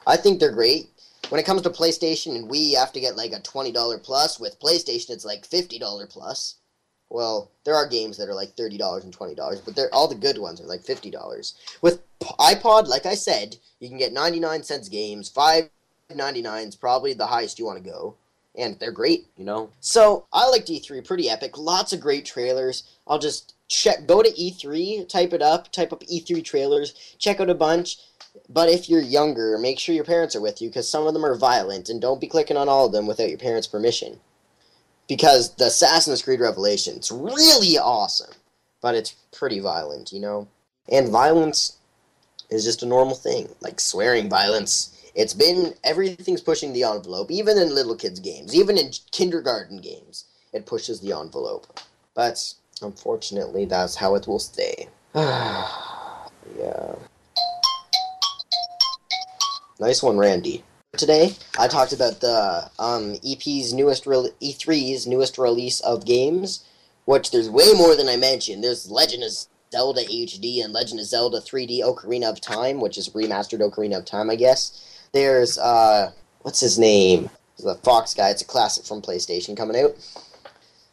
[0.07, 0.89] I think they're great.
[1.27, 4.39] When it comes to PlayStation and Wii, you have to get like a $20 plus.
[4.39, 6.55] With PlayStation, it's like $50 plus.
[7.09, 10.07] Well, there are games that are like thirty dollars and twenty dollars, but they're all
[10.07, 11.53] the good ones are like fifty dollars.
[11.81, 15.27] With iPod, like I said, you can get ninety nine cents games.
[15.29, 15.69] Five
[16.13, 18.15] ninety nine is probably the highest you want to go,
[18.55, 19.69] and they're great, you know.
[19.81, 21.57] So I like E3, pretty epic.
[21.57, 22.83] Lots of great trailers.
[23.05, 24.07] I'll just check.
[24.07, 27.97] Go to E3, type it up, type up E3 trailers, check out a bunch.
[28.49, 31.25] But if you're younger, make sure your parents are with you because some of them
[31.25, 34.19] are violent, and don't be clicking on all of them without your parents' permission
[35.07, 38.33] because the Assassin's Creed Revelation's really awesome,
[38.81, 40.47] but it's pretty violent, you know?
[40.91, 41.77] And violence
[42.49, 44.91] is just a normal thing, like swearing violence.
[45.15, 50.25] It's been everything's pushing the envelope, even in little kids' games, even in kindergarten games.
[50.53, 51.79] It pushes the envelope.
[52.13, 54.87] But unfortunately, that's how it will stay.
[55.15, 56.95] yeah.
[59.79, 60.63] Nice one, Randy.
[60.93, 66.63] Today, I talked about the um, EP's newest re- E3's newest release of games,
[67.03, 68.63] which there's way more than I mentioned.
[68.63, 69.31] There's Legend of
[69.71, 74.05] Zelda HD and Legend of Zelda 3D Ocarina of Time, which is remastered Ocarina of
[74.05, 75.07] Time, I guess.
[75.11, 76.11] There's uh,
[76.43, 77.29] what's his name?
[77.59, 78.29] The Fox guy.
[78.29, 79.95] It's a classic from PlayStation coming out.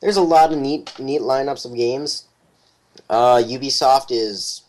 [0.03, 2.25] There's a lot of neat neat lineups of games.
[3.09, 4.63] Uh, Ubisoft is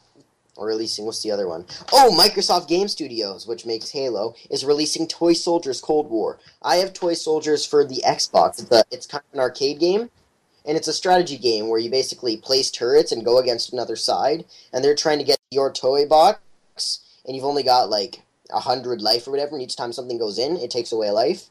[0.58, 1.66] releasing what's the other one?
[1.92, 6.40] Oh, Microsoft Game Studios, which makes Halo, is releasing Toy Soldiers Cold War.
[6.62, 8.62] I have Toy Soldiers for the Xbox.
[8.62, 10.12] It's, a, it's kind of an arcade game,
[10.66, 14.46] and it's a strategy game where you basically place turrets and go against another side,
[14.72, 18.22] and they're trying to get your toy box, and you've only got like
[18.52, 21.50] a hundred life or whatever, and each time something goes in, it takes away life.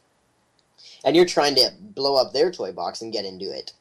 [1.05, 3.73] And you're trying to blow up their toy box and get into it.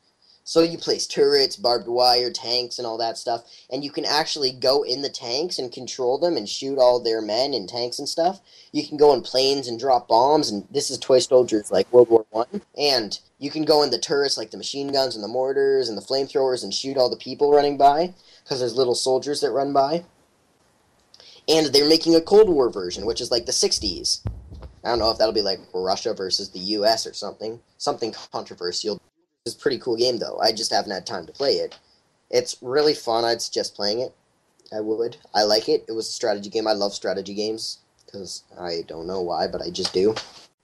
[0.44, 4.52] So you place turrets, barbed wire, tanks, and all that stuff, and you can actually
[4.52, 8.10] go in the tanks and control them and shoot all their men and tanks and
[8.10, 8.42] stuff.
[8.72, 12.10] You can go in planes and drop bombs, and this is Toy Soldiers like World
[12.10, 12.62] War One.
[12.78, 15.98] And you can go in the turrets like the machine guns and the mortars and
[15.98, 18.14] the flamethrowers and shoot all the people running by
[18.44, 20.06] because there's little soldiers that run by.
[21.48, 24.22] And they're making a Cold War version, which is like the '60s.
[24.84, 27.06] I don't know if that'll be like Russia versus the U.S.
[27.06, 29.00] or something, something controversial.
[29.46, 30.40] It's a pretty cool game, though.
[30.40, 31.78] I just haven't had time to play it.
[32.30, 33.26] It's really fun.
[33.26, 34.14] I'd suggest playing it.
[34.74, 35.18] I would.
[35.34, 35.86] I like it.
[35.88, 36.68] It was a strategy game.
[36.68, 40.16] I love strategy games because I don't know why, but I just do.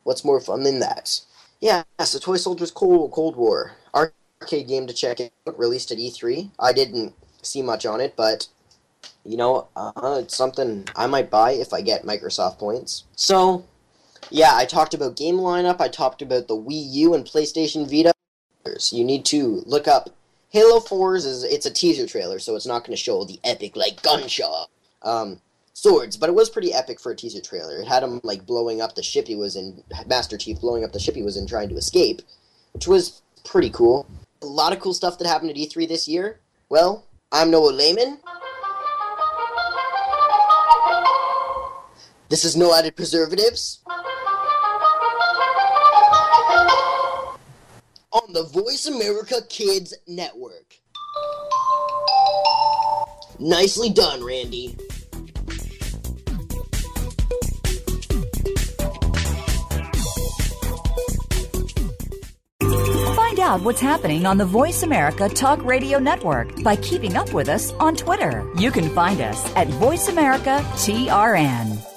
[0.04, 1.22] What's more fun than that?
[1.60, 3.74] Yeah, so Toy Soldiers Cold, Cold War.
[3.94, 6.52] Arcade game to check out, released at E3.
[6.60, 8.48] I didn't see much on it, but
[9.26, 13.04] you know, uh, it's something I might buy if I get Microsoft points.
[13.16, 13.66] So,
[14.30, 15.80] yeah, I talked about game lineup.
[15.80, 18.14] I talked about the Wii U and PlayStation Vita.
[18.92, 20.10] You need to look up
[20.50, 23.76] Halo 4's is it's a teaser trailer, so it's not going to show the epic
[23.76, 24.70] like gunshot
[25.02, 25.42] um,
[25.74, 27.78] swords, but it was pretty epic for a teaser trailer.
[27.78, 30.94] It had him like blowing up the ship he was in, Master Chief blowing up
[30.94, 32.22] the ship he was in, trying to escape,
[32.74, 34.08] which was pretty cool.
[34.42, 36.40] A lot of cool stuff that happened at E3 this year.
[36.70, 38.20] Well, I'm Noah Lehman.
[42.30, 43.80] This is No Added Preservatives.
[48.38, 50.76] The Voice America Kids Network.
[53.40, 54.78] Nicely done, Randy.
[63.16, 67.50] Find out what's happening on the Voice America Talk Radio Network by keeping up with
[67.50, 68.48] us on Twitter.
[68.60, 71.97] You can find us at Voice America TRN.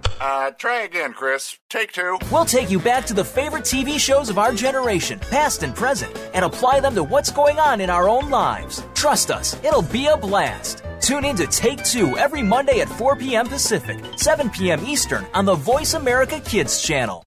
[0.21, 1.57] Uh, try again, Chris.
[1.67, 2.19] Take two.
[2.31, 6.15] We'll take you back to the favorite TV shows of our generation, past and present,
[6.35, 8.83] and apply them to what's going on in our own lives.
[8.93, 10.83] Trust us, it'll be a blast.
[11.01, 13.47] Tune in to Take Two every Monday at 4 p.m.
[13.47, 14.85] Pacific, 7 p.m.
[14.85, 17.25] Eastern on the Voice America Kids channel.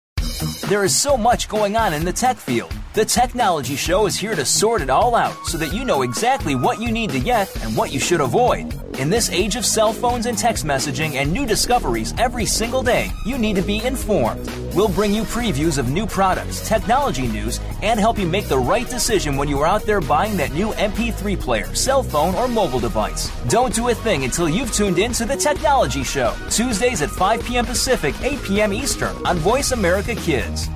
[0.69, 2.73] There is so much going on in the tech field.
[2.93, 6.55] The Technology Show is here to sort it all out so that you know exactly
[6.55, 8.73] what you need to get and what you should avoid.
[8.99, 13.11] In this age of cell phones and text messaging and new discoveries every single day,
[13.27, 14.49] you need to be informed.
[14.73, 18.89] We'll bring you previews of new products, technology news, and help you make the right
[18.89, 22.79] decision when you are out there buying that new MP3 player, cell phone, or mobile
[22.79, 23.33] device.
[23.49, 27.45] Don't do a thing until you've tuned in to The Technology Show, Tuesdays at 5
[27.45, 27.67] p.m.
[27.67, 28.73] Pacific, 8 p.m.
[28.73, 30.69] Eastern on Voice America Kids.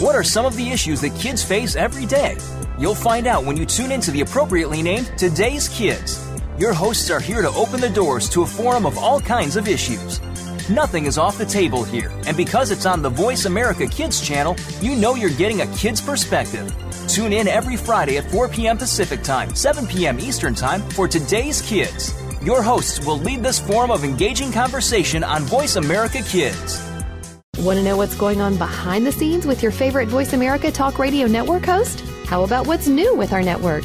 [0.00, 2.36] What are some of the issues that kids face every day?
[2.78, 6.24] You'll find out when you tune into the appropriately named Today's Kids.
[6.58, 9.68] Your hosts are here to open the doors to a forum of all kinds of
[9.68, 10.20] issues.
[10.68, 14.56] Nothing is off the table here, and because it's on the Voice America Kids channel,
[14.80, 16.74] you know you're getting a kid's perspective.
[17.06, 18.76] Tune in every Friday at 4 p.m.
[18.76, 20.18] Pacific Time, 7 p.m.
[20.18, 22.12] Eastern Time for Today's Kids.
[22.42, 26.82] Your hosts will lead this forum of engaging conversation on Voice America Kids.
[27.58, 30.98] Want to know what's going on behind the scenes with your favorite Voice America Talk
[30.98, 32.00] Radio Network host?
[32.26, 33.84] How about what's new with our network?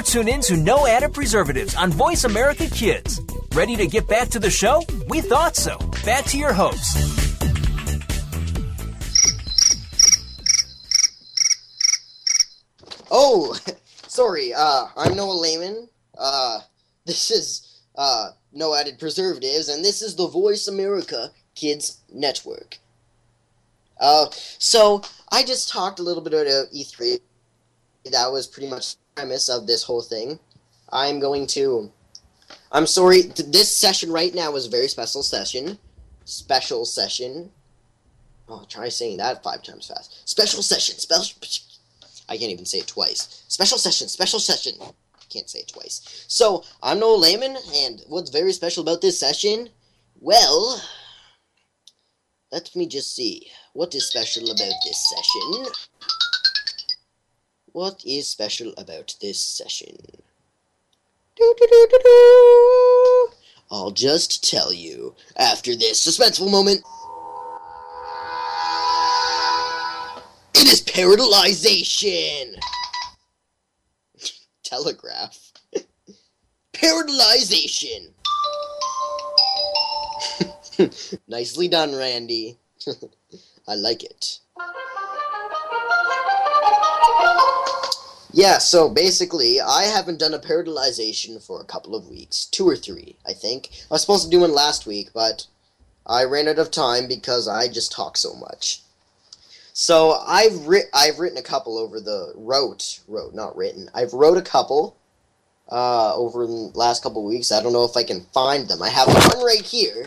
[0.00, 3.20] You're tuned in to No Added Preservatives on Voice America Kids.
[3.52, 4.82] Ready to get back to the show?
[5.10, 5.76] We thought so.
[6.06, 6.96] Back to your host.
[13.10, 13.54] Oh,
[14.08, 14.54] sorry.
[14.54, 15.90] Uh, I'm Noah Lehman.
[16.16, 16.60] Uh,
[17.04, 22.78] this is uh, No Added Preservatives, and this is the Voice America Kids Network.
[24.00, 27.20] Uh, so I just talked a little bit about E3.
[28.10, 30.38] That was pretty much premise of this whole thing.
[30.90, 31.90] I'm going to.
[32.72, 33.22] I'm sorry.
[33.22, 35.78] th- This session right now is a very special session.
[36.24, 37.50] Special session.
[38.48, 40.26] Oh, try saying that five times fast.
[40.28, 40.98] Special session.
[40.98, 41.36] Special.
[42.30, 43.44] I can't even say it twice.
[43.48, 44.08] Special session.
[44.08, 44.72] Special session.
[45.28, 46.24] Can't say it twice.
[46.26, 49.68] So I'm Noah Lehman, and what's very special about this session?
[50.18, 50.80] Well,
[52.50, 53.48] let me just see.
[53.74, 55.89] What is special about this session?
[57.72, 59.96] What is special about this session?
[63.70, 66.82] I'll just tell you after this suspenseful moment.
[70.54, 72.56] It is paradolization!
[74.64, 75.52] Telegraph.
[76.72, 78.10] paradolization!
[81.28, 82.58] Nicely done, Randy.
[83.68, 84.40] I like it.
[88.32, 92.46] Yeah, so basically, I haven't done a paradolization for a couple of weeks.
[92.46, 93.70] Two or three, I think.
[93.90, 95.46] I was supposed to do one last week, but
[96.06, 98.82] I ran out of time because I just talk so much.
[99.74, 103.90] So I've writ I've written a couple over the wrote wrote not written.
[103.94, 104.96] I've wrote a couple
[105.70, 107.52] uh, over the last couple weeks.
[107.52, 108.82] I don't know if I can find them.
[108.82, 110.06] I have one right here.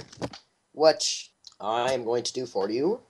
[0.73, 3.01] which I am going to do for you.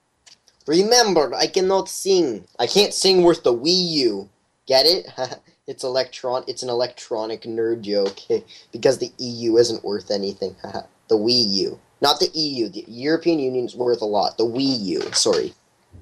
[0.68, 2.46] Remember, I cannot sing.
[2.60, 4.30] I can't sing worth the Wii U.
[4.66, 5.08] Get it?
[5.68, 6.44] it's electron.
[6.48, 8.20] It's an electronic nerd joke
[8.72, 10.56] because the EU isn't worth anything.
[11.10, 12.70] the Wii U, not the EU.
[12.70, 14.38] The European Union is worth a lot.
[14.38, 15.02] The Wii U.
[15.14, 15.54] Sorry,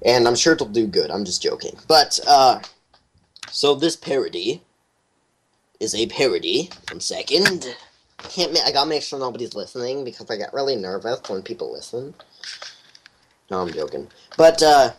[0.06, 1.10] and I'm sure it'll do good.
[1.12, 1.78] I'm just joking.
[1.88, 2.62] But uh,
[3.50, 4.62] so this parody
[5.80, 6.70] is a parody.
[6.92, 7.76] One second.
[8.30, 8.54] Can't.
[8.54, 12.14] Ma- I gotta make sure nobody's listening because I get really nervous when people listen.
[13.50, 14.08] No, I'm joking.
[14.38, 14.92] But uh,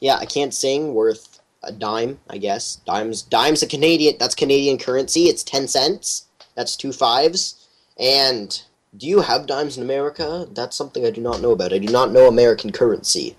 [0.00, 1.27] yeah, I can't sing worth
[1.62, 2.20] a dime.
[2.28, 3.22] I guess dimes.
[3.22, 4.16] Dimes a Canadian.
[4.18, 5.24] That's Canadian currency.
[5.24, 6.26] It's ten cents.
[6.54, 7.68] That's two fives.
[7.98, 8.62] And
[8.96, 10.48] do you have dimes in America?
[10.52, 11.72] That's something I do not know about.
[11.72, 13.36] I do not know American currency.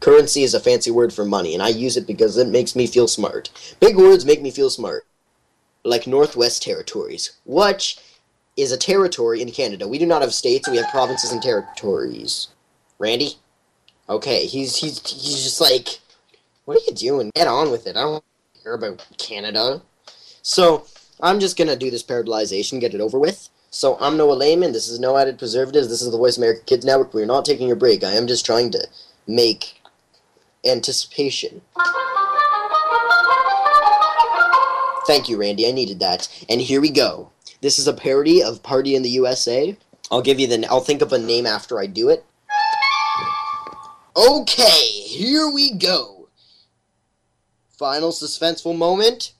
[0.00, 2.86] Currency is a fancy word for money, and I use it because it makes me
[2.86, 3.50] feel smart.
[3.78, 5.06] Big words make me feel smart.
[5.84, 7.32] Like Northwest Territories.
[7.44, 7.94] What
[8.56, 9.88] is a territory in Canada?
[9.88, 12.48] We do not have states, we have provinces and territories.
[12.98, 13.36] Randy?
[14.08, 16.00] Okay, he's he's he's just like,
[16.64, 17.30] what are you doing?
[17.34, 17.96] Get on with it.
[17.96, 18.24] I don't
[18.62, 19.82] care about Canada.
[20.42, 20.86] So
[21.20, 23.48] I'm just gonna do this parallelization, get it over with.
[23.70, 24.72] So I'm Noah Lehman.
[24.72, 25.88] This is No Added Preservatives.
[25.88, 27.14] This is the Voice America Kids Network.
[27.14, 28.04] We're not taking a break.
[28.04, 28.86] I am just trying to
[29.26, 29.80] make
[30.64, 31.62] anticipation.
[35.06, 35.66] Thank you, Randy.
[35.66, 36.28] I needed that.
[36.48, 37.30] And here we go.
[37.60, 39.76] This is a parody of Party in the USA.
[40.10, 40.66] I'll give you the.
[40.68, 42.24] I'll think of a name after I do it.
[44.16, 46.21] Okay, here we go.
[47.82, 49.32] Final suspenseful moment.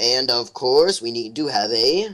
[0.00, 2.08] And of course, we need to have a.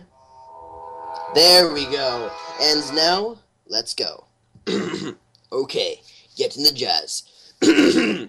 [1.36, 2.32] There we go.
[2.60, 3.38] And now,
[3.68, 4.24] let's go.
[5.52, 6.00] okay,
[6.36, 7.22] get in the jazz.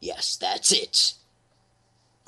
[0.00, 1.14] yes, that's it.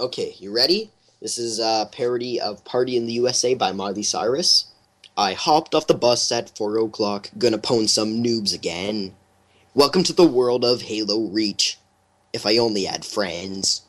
[0.01, 0.93] Okay, you ready?
[1.21, 4.73] This is a parody of Party in the USA by Miley Cyrus.
[5.15, 9.15] I hopped off the bus at 4 o'clock, gonna pwn some noobs again.
[9.75, 11.79] Welcome to the world of Halo Reach.
[12.35, 13.81] If I only had friends.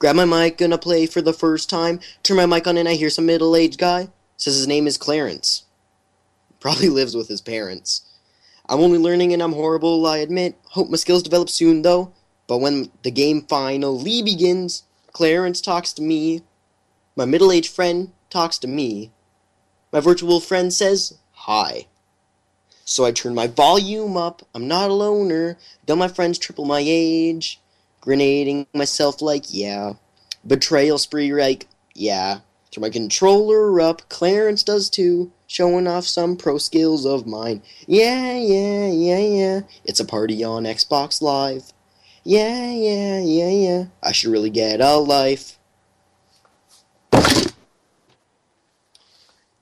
[0.00, 2.00] Grab my mic, gonna play for the first time.
[2.24, 4.08] Turn my mic on and I hear some middle aged guy.
[4.36, 5.66] Says his name is Clarence.
[6.58, 8.02] Probably lives with his parents.
[8.68, 10.58] I'm only learning and I'm horrible, I admit.
[10.70, 12.12] Hope my skills develop soon though.
[12.48, 16.42] But when the game finally begins, Clarence talks to me.
[17.14, 19.12] My middle aged friend talks to me.
[19.92, 21.86] My virtual friend says, Hi.
[22.84, 24.42] So I turn my volume up.
[24.54, 25.58] I'm not a loner.
[25.86, 27.60] Don't my friends triple my age?
[28.00, 29.94] Grenading myself like, yeah.
[30.46, 32.40] Betrayal spree like, yeah.
[32.70, 34.08] Turn my controller up.
[34.08, 35.32] Clarence does too.
[35.46, 37.62] Showing off some pro skills of mine.
[37.86, 39.60] Yeah, yeah, yeah, yeah.
[39.84, 41.72] It's a party on Xbox Live.
[42.24, 43.84] Yeah, yeah, yeah, yeah.
[44.02, 45.58] I should really get a life.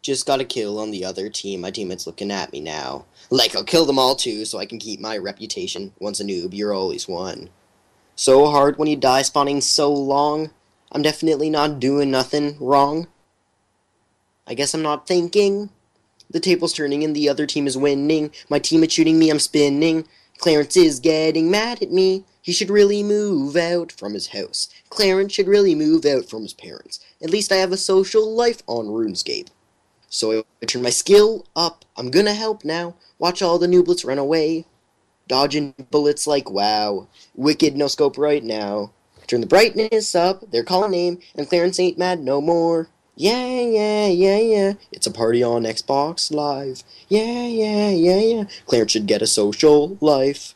[0.03, 1.61] Just got a kill on the other team.
[1.61, 3.05] My teammate's looking at me now.
[3.31, 5.93] Like, I'll kill them all too, so I can keep my reputation.
[6.01, 7.51] Once a noob, you're always one.
[8.17, 10.51] So hard when you die spawning so long.
[10.91, 13.07] I'm definitely not doing nothing wrong.
[14.47, 15.71] I guess I'm not thinking.
[16.29, 18.33] The table's turning and the other team is winning.
[18.51, 20.07] My team is shooting me, I'm spinning.
[20.39, 22.25] Clarence is getting mad at me.
[22.43, 24.69] He should really move out from his house.
[24.91, 26.99] Clarence should really move out from his parents.
[27.23, 29.49] At least I have a social life on RuneScape.
[30.13, 31.87] So I turn my skill up.
[31.97, 32.97] I'm gonna help now.
[33.19, 34.67] Watch all the nooblets run away.
[35.27, 37.09] Dodging bullets like wow.
[37.35, 38.93] Wicked no scope right now.
[39.27, 40.51] Turn the brightness up.
[40.51, 42.91] They're calling name, and Clarence ain't mad no more.
[43.17, 44.73] Yeah, yeah, yeah, yeah.
[44.93, 46.83] It's a party on Xbox Live.
[47.09, 48.45] Yeah, yeah, yeah, yeah.
[48.67, 50.55] Clarence should get a social life.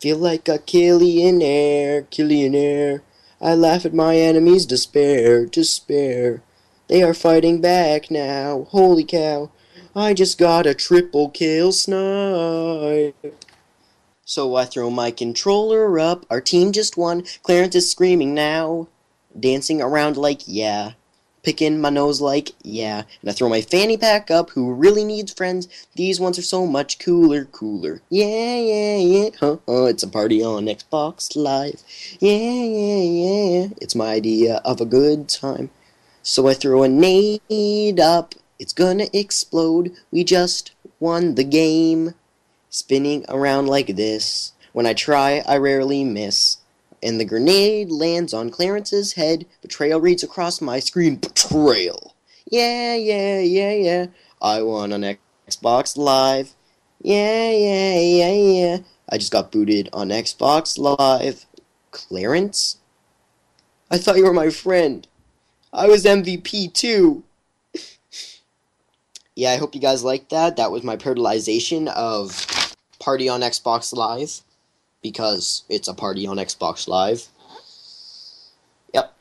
[0.00, 3.02] Feel like a killionaire, killionaire.
[3.40, 6.42] I laugh at my enemies' despair, despair.
[6.90, 8.66] They are fighting back now.
[8.70, 9.52] Holy cow.
[9.94, 13.14] I just got a triple kill snipe.
[14.24, 16.26] So I throw my controller up.
[16.28, 17.22] Our team just won.
[17.44, 18.88] Clarence is screaming now.
[19.38, 20.94] Dancing around like, yeah.
[21.44, 23.04] Picking my nose like, yeah.
[23.20, 24.50] And I throw my fanny pack up.
[24.50, 25.68] Who really needs friends?
[25.94, 28.02] These ones are so much cooler, cooler.
[28.10, 29.30] Yeah, yeah, yeah.
[29.38, 29.84] Huh, huh.
[29.84, 31.84] It's a party on Xbox Live.
[32.18, 33.68] Yeah, yeah, yeah.
[33.80, 35.70] It's my idea of a good time.
[36.22, 38.34] So I throw a nade up.
[38.58, 39.92] It's gonna explode.
[40.10, 42.14] We just won the game.
[42.68, 44.52] Spinning around like this.
[44.72, 46.58] When I try, I rarely miss.
[47.02, 49.46] And the grenade lands on Clarence's head.
[49.62, 51.16] Betrayal reads across my screen.
[51.16, 52.14] Betrayal.
[52.50, 54.06] Yeah, yeah, yeah, yeah.
[54.42, 55.16] I won on
[55.48, 56.54] Xbox Live.
[57.00, 58.78] Yeah, yeah, yeah, yeah.
[59.08, 61.46] I just got booted on Xbox Live.
[61.90, 62.76] Clarence?
[63.90, 65.08] I thought you were my friend.
[65.72, 67.22] I was MVP too.
[69.36, 70.56] yeah, I hope you guys liked that.
[70.56, 72.46] That was my parodialization of
[72.98, 74.40] Party on Xbox Live
[75.02, 77.28] because it's a party on Xbox Live.
[78.92, 79.16] Yep.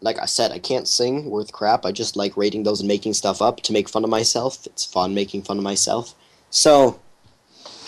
[0.00, 1.84] Like I said, I can't sing worth crap.
[1.86, 4.66] I just like rating those and making stuff up to make fun of myself.
[4.66, 6.14] It's fun making fun of myself.
[6.50, 7.00] So,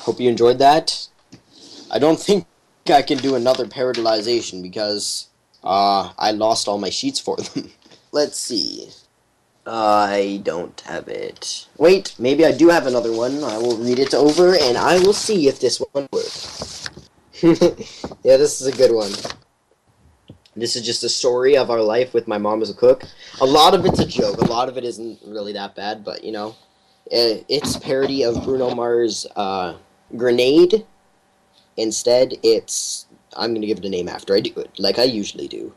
[0.00, 1.08] hope you enjoyed that.
[1.90, 2.46] I don't think
[2.86, 5.28] I can do another parodialization because
[5.64, 7.70] uh, I lost all my sheets for them.
[8.12, 8.90] Let's see.
[9.66, 11.68] I don't have it.
[11.78, 13.42] Wait, maybe I do have another one.
[13.42, 16.90] I will read it over and I will see if this one works.
[17.42, 19.10] yeah, this is a good one.
[20.54, 23.04] This is just a story of our life with my mom as a cook.
[23.40, 24.38] A lot of it's a joke.
[24.38, 26.54] A lot of it isn't really that bad, but you know,
[27.10, 29.74] it's parody of Bruno Mars' uh,
[30.16, 30.86] "Grenade."
[31.76, 33.06] Instead, it's
[33.36, 35.74] I'm gonna give it a name after I do it, like I usually do.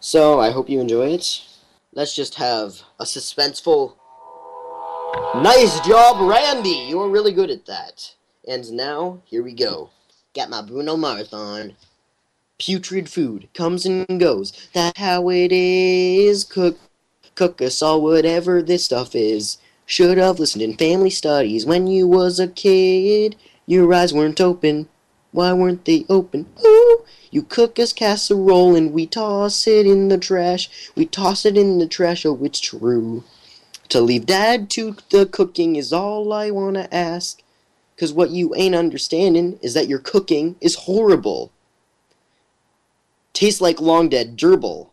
[0.00, 1.42] So I hope you enjoy it.
[1.92, 3.94] Let's just have a suspenseful.
[5.36, 6.86] Nice job, Randy.
[6.88, 8.14] You were really good at that.
[8.46, 9.90] And now here we go.
[10.34, 11.76] Got my Bruno Mars on.
[12.58, 14.52] Putrid food comes and goes.
[14.72, 16.44] That's how it is.
[16.44, 16.78] Cook,
[17.34, 19.58] cook us all whatever this stuff is.
[19.84, 23.36] Should have listened in family studies when you was a kid.
[23.66, 24.88] Your eyes weren't open.
[25.36, 26.46] Why weren't they open?
[26.64, 30.70] Ooh, you cook us casserole and we toss it in the trash.
[30.94, 32.24] We toss it in the trash.
[32.24, 33.22] Oh, it's true.
[33.90, 37.42] To leave dad to the cooking is all I wanna ask.
[37.98, 41.52] Cause what you ain't understanding is that your cooking is horrible.
[43.34, 44.88] Tastes like long dead gerbil.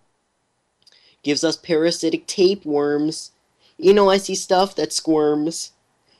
[1.23, 3.31] Gives us parasitic tapeworms.
[3.77, 5.71] You know, I see stuff that squirms.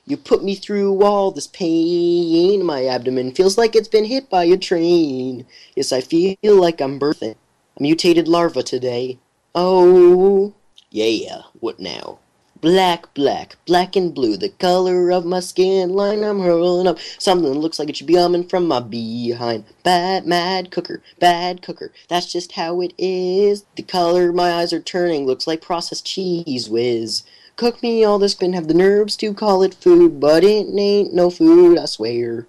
[0.05, 2.63] You put me through all this pain.
[2.65, 5.45] My abdomen feels like it's been hit by a train.
[5.75, 7.35] Yes, I feel like I'm birthing
[7.77, 9.17] a mutated larva today.
[9.55, 10.53] Oh,
[10.89, 12.19] yeah, what now?
[12.61, 16.23] Black, black, black and blue, the color of my skin line.
[16.23, 19.65] I'm hurling up something that looks like it should be coming from my behind.
[19.83, 21.91] Bad, mad cooker, bad cooker.
[22.07, 23.65] That's just how it is.
[23.75, 27.23] The color my eyes are turning looks like processed Cheez Whiz.
[27.55, 31.13] Cook me all this and have the nerves to call it food, but it ain't
[31.13, 32.47] no food, I swear.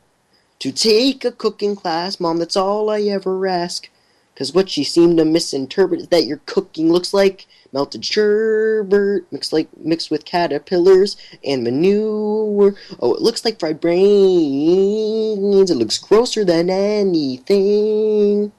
[0.61, 3.91] To take a cooking class, Mom, that's all I ever ask.
[4.35, 9.53] Cause what she seemed to misinterpret is that your cooking looks like melted sherbet mixed
[9.53, 12.75] like mixed with caterpillars and manure.
[12.99, 15.71] Oh, it looks like fried brains.
[15.71, 18.53] It looks grosser than anything.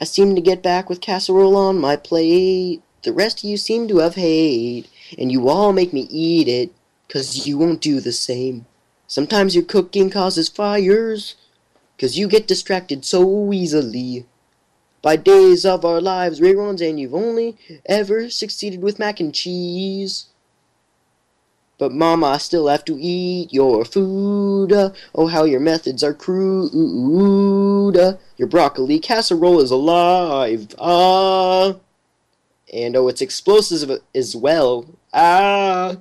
[0.00, 2.80] I seem to get back with casserole on my plate.
[3.02, 4.86] The rest of you seem to have hate,
[5.18, 6.70] and you all make me eat it,
[7.08, 8.66] 'cause you won't do the same.
[9.06, 11.34] Sometimes your cooking causes fires,
[11.98, 14.26] 'cause you get distracted so easily
[15.02, 17.56] by days of our lives, reruns, and you've only
[17.86, 20.26] ever succeeded with mac and cheese.
[21.78, 24.92] But mama, I still have to eat your food.
[25.14, 27.94] Oh, how your methods are crude.
[28.36, 30.74] Your broccoli casserole is alive.
[30.78, 31.76] Ah.
[32.72, 34.84] And oh, it's explosive as well.
[35.12, 35.96] Ah.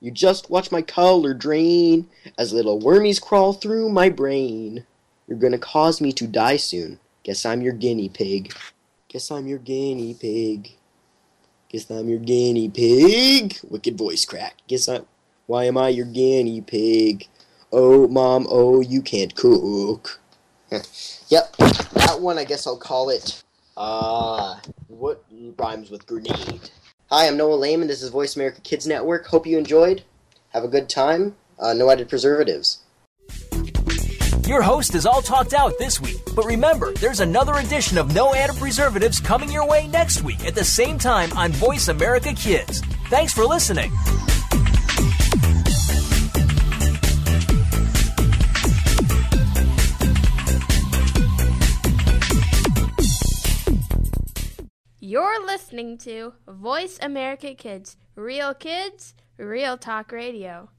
[0.00, 2.08] You just watch my color drain
[2.38, 4.86] as little wormies crawl through my brain.
[5.26, 6.98] You're gonna cause me to die soon.
[7.22, 8.54] Guess I'm your guinea pig.
[9.08, 10.70] Guess I'm your guinea pig.
[11.68, 13.58] Guess I'm your guinea pig.
[13.68, 14.54] Wicked voice crack.
[14.66, 15.00] Guess I.
[15.46, 17.26] Why am I your guinea pig?
[17.72, 20.20] Oh, mom, oh, you can't cook.
[21.28, 23.42] yep, that one I guess I'll call it.
[23.76, 24.58] Uh,
[24.88, 25.24] what
[25.58, 26.70] rhymes with grenade?
[27.12, 29.26] Hi, I'm Noah and this is Voice America Kids Network.
[29.26, 30.04] Hope you enjoyed.
[30.50, 31.34] Have a good time.
[31.58, 32.84] Uh, no added preservatives.
[34.46, 38.32] Your host is all talked out this week, but remember, there's another edition of No
[38.32, 42.80] Added Preservatives coming your way next week at the same time on Voice America Kids.
[43.08, 43.90] Thanks for listening.
[55.12, 60.70] You're listening to Voice America Kids, real kids, real talk radio.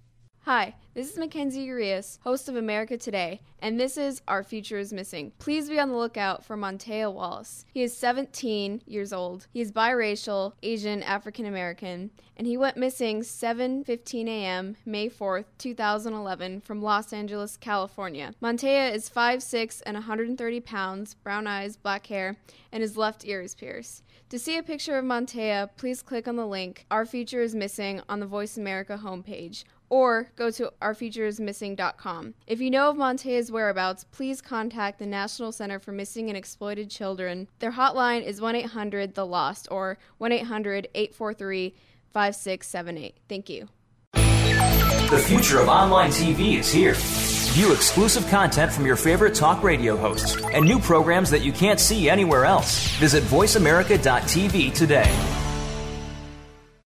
[0.45, 4.91] Hi, this is Mackenzie Urias, host of America Today, and this is Our Future is
[4.91, 5.33] Missing.
[5.37, 7.63] Please be on the lookout for Montea Wallace.
[7.71, 9.45] He is 17 years old.
[9.53, 14.77] He is biracial, Asian, African American, and he went missing 7:15 a.m.
[14.83, 18.33] May 4th, 2011 from Los Angeles, California.
[18.41, 22.35] Montea is 5'6 and 130 pounds, brown eyes, black hair,
[22.71, 24.01] and his left ear is pierced.
[24.29, 28.01] To see a picture of Montea, please click on the link Our Future is Missing
[28.09, 32.33] on the Voice America homepage or go to ourfutureismissing.com.
[32.47, 36.89] If you know of Montea's whereabouts, please contact the National Center for Missing and Exploited
[36.89, 37.49] Children.
[37.59, 41.75] Their hotline is 1 800 The Lost or 1 800 843
[42.13, 43.17] 5678.
[43.27, 43.67] Thank you.
[44.13, 46.95] The future of online TV is here.
[46.95, 51.81] View exclusive content from your favorite talk radio hosts and new programs that you can't
[51.81, 52.87] see anywhere else.
[52.97, 55.40] Visit VoiceAmerica.tv today.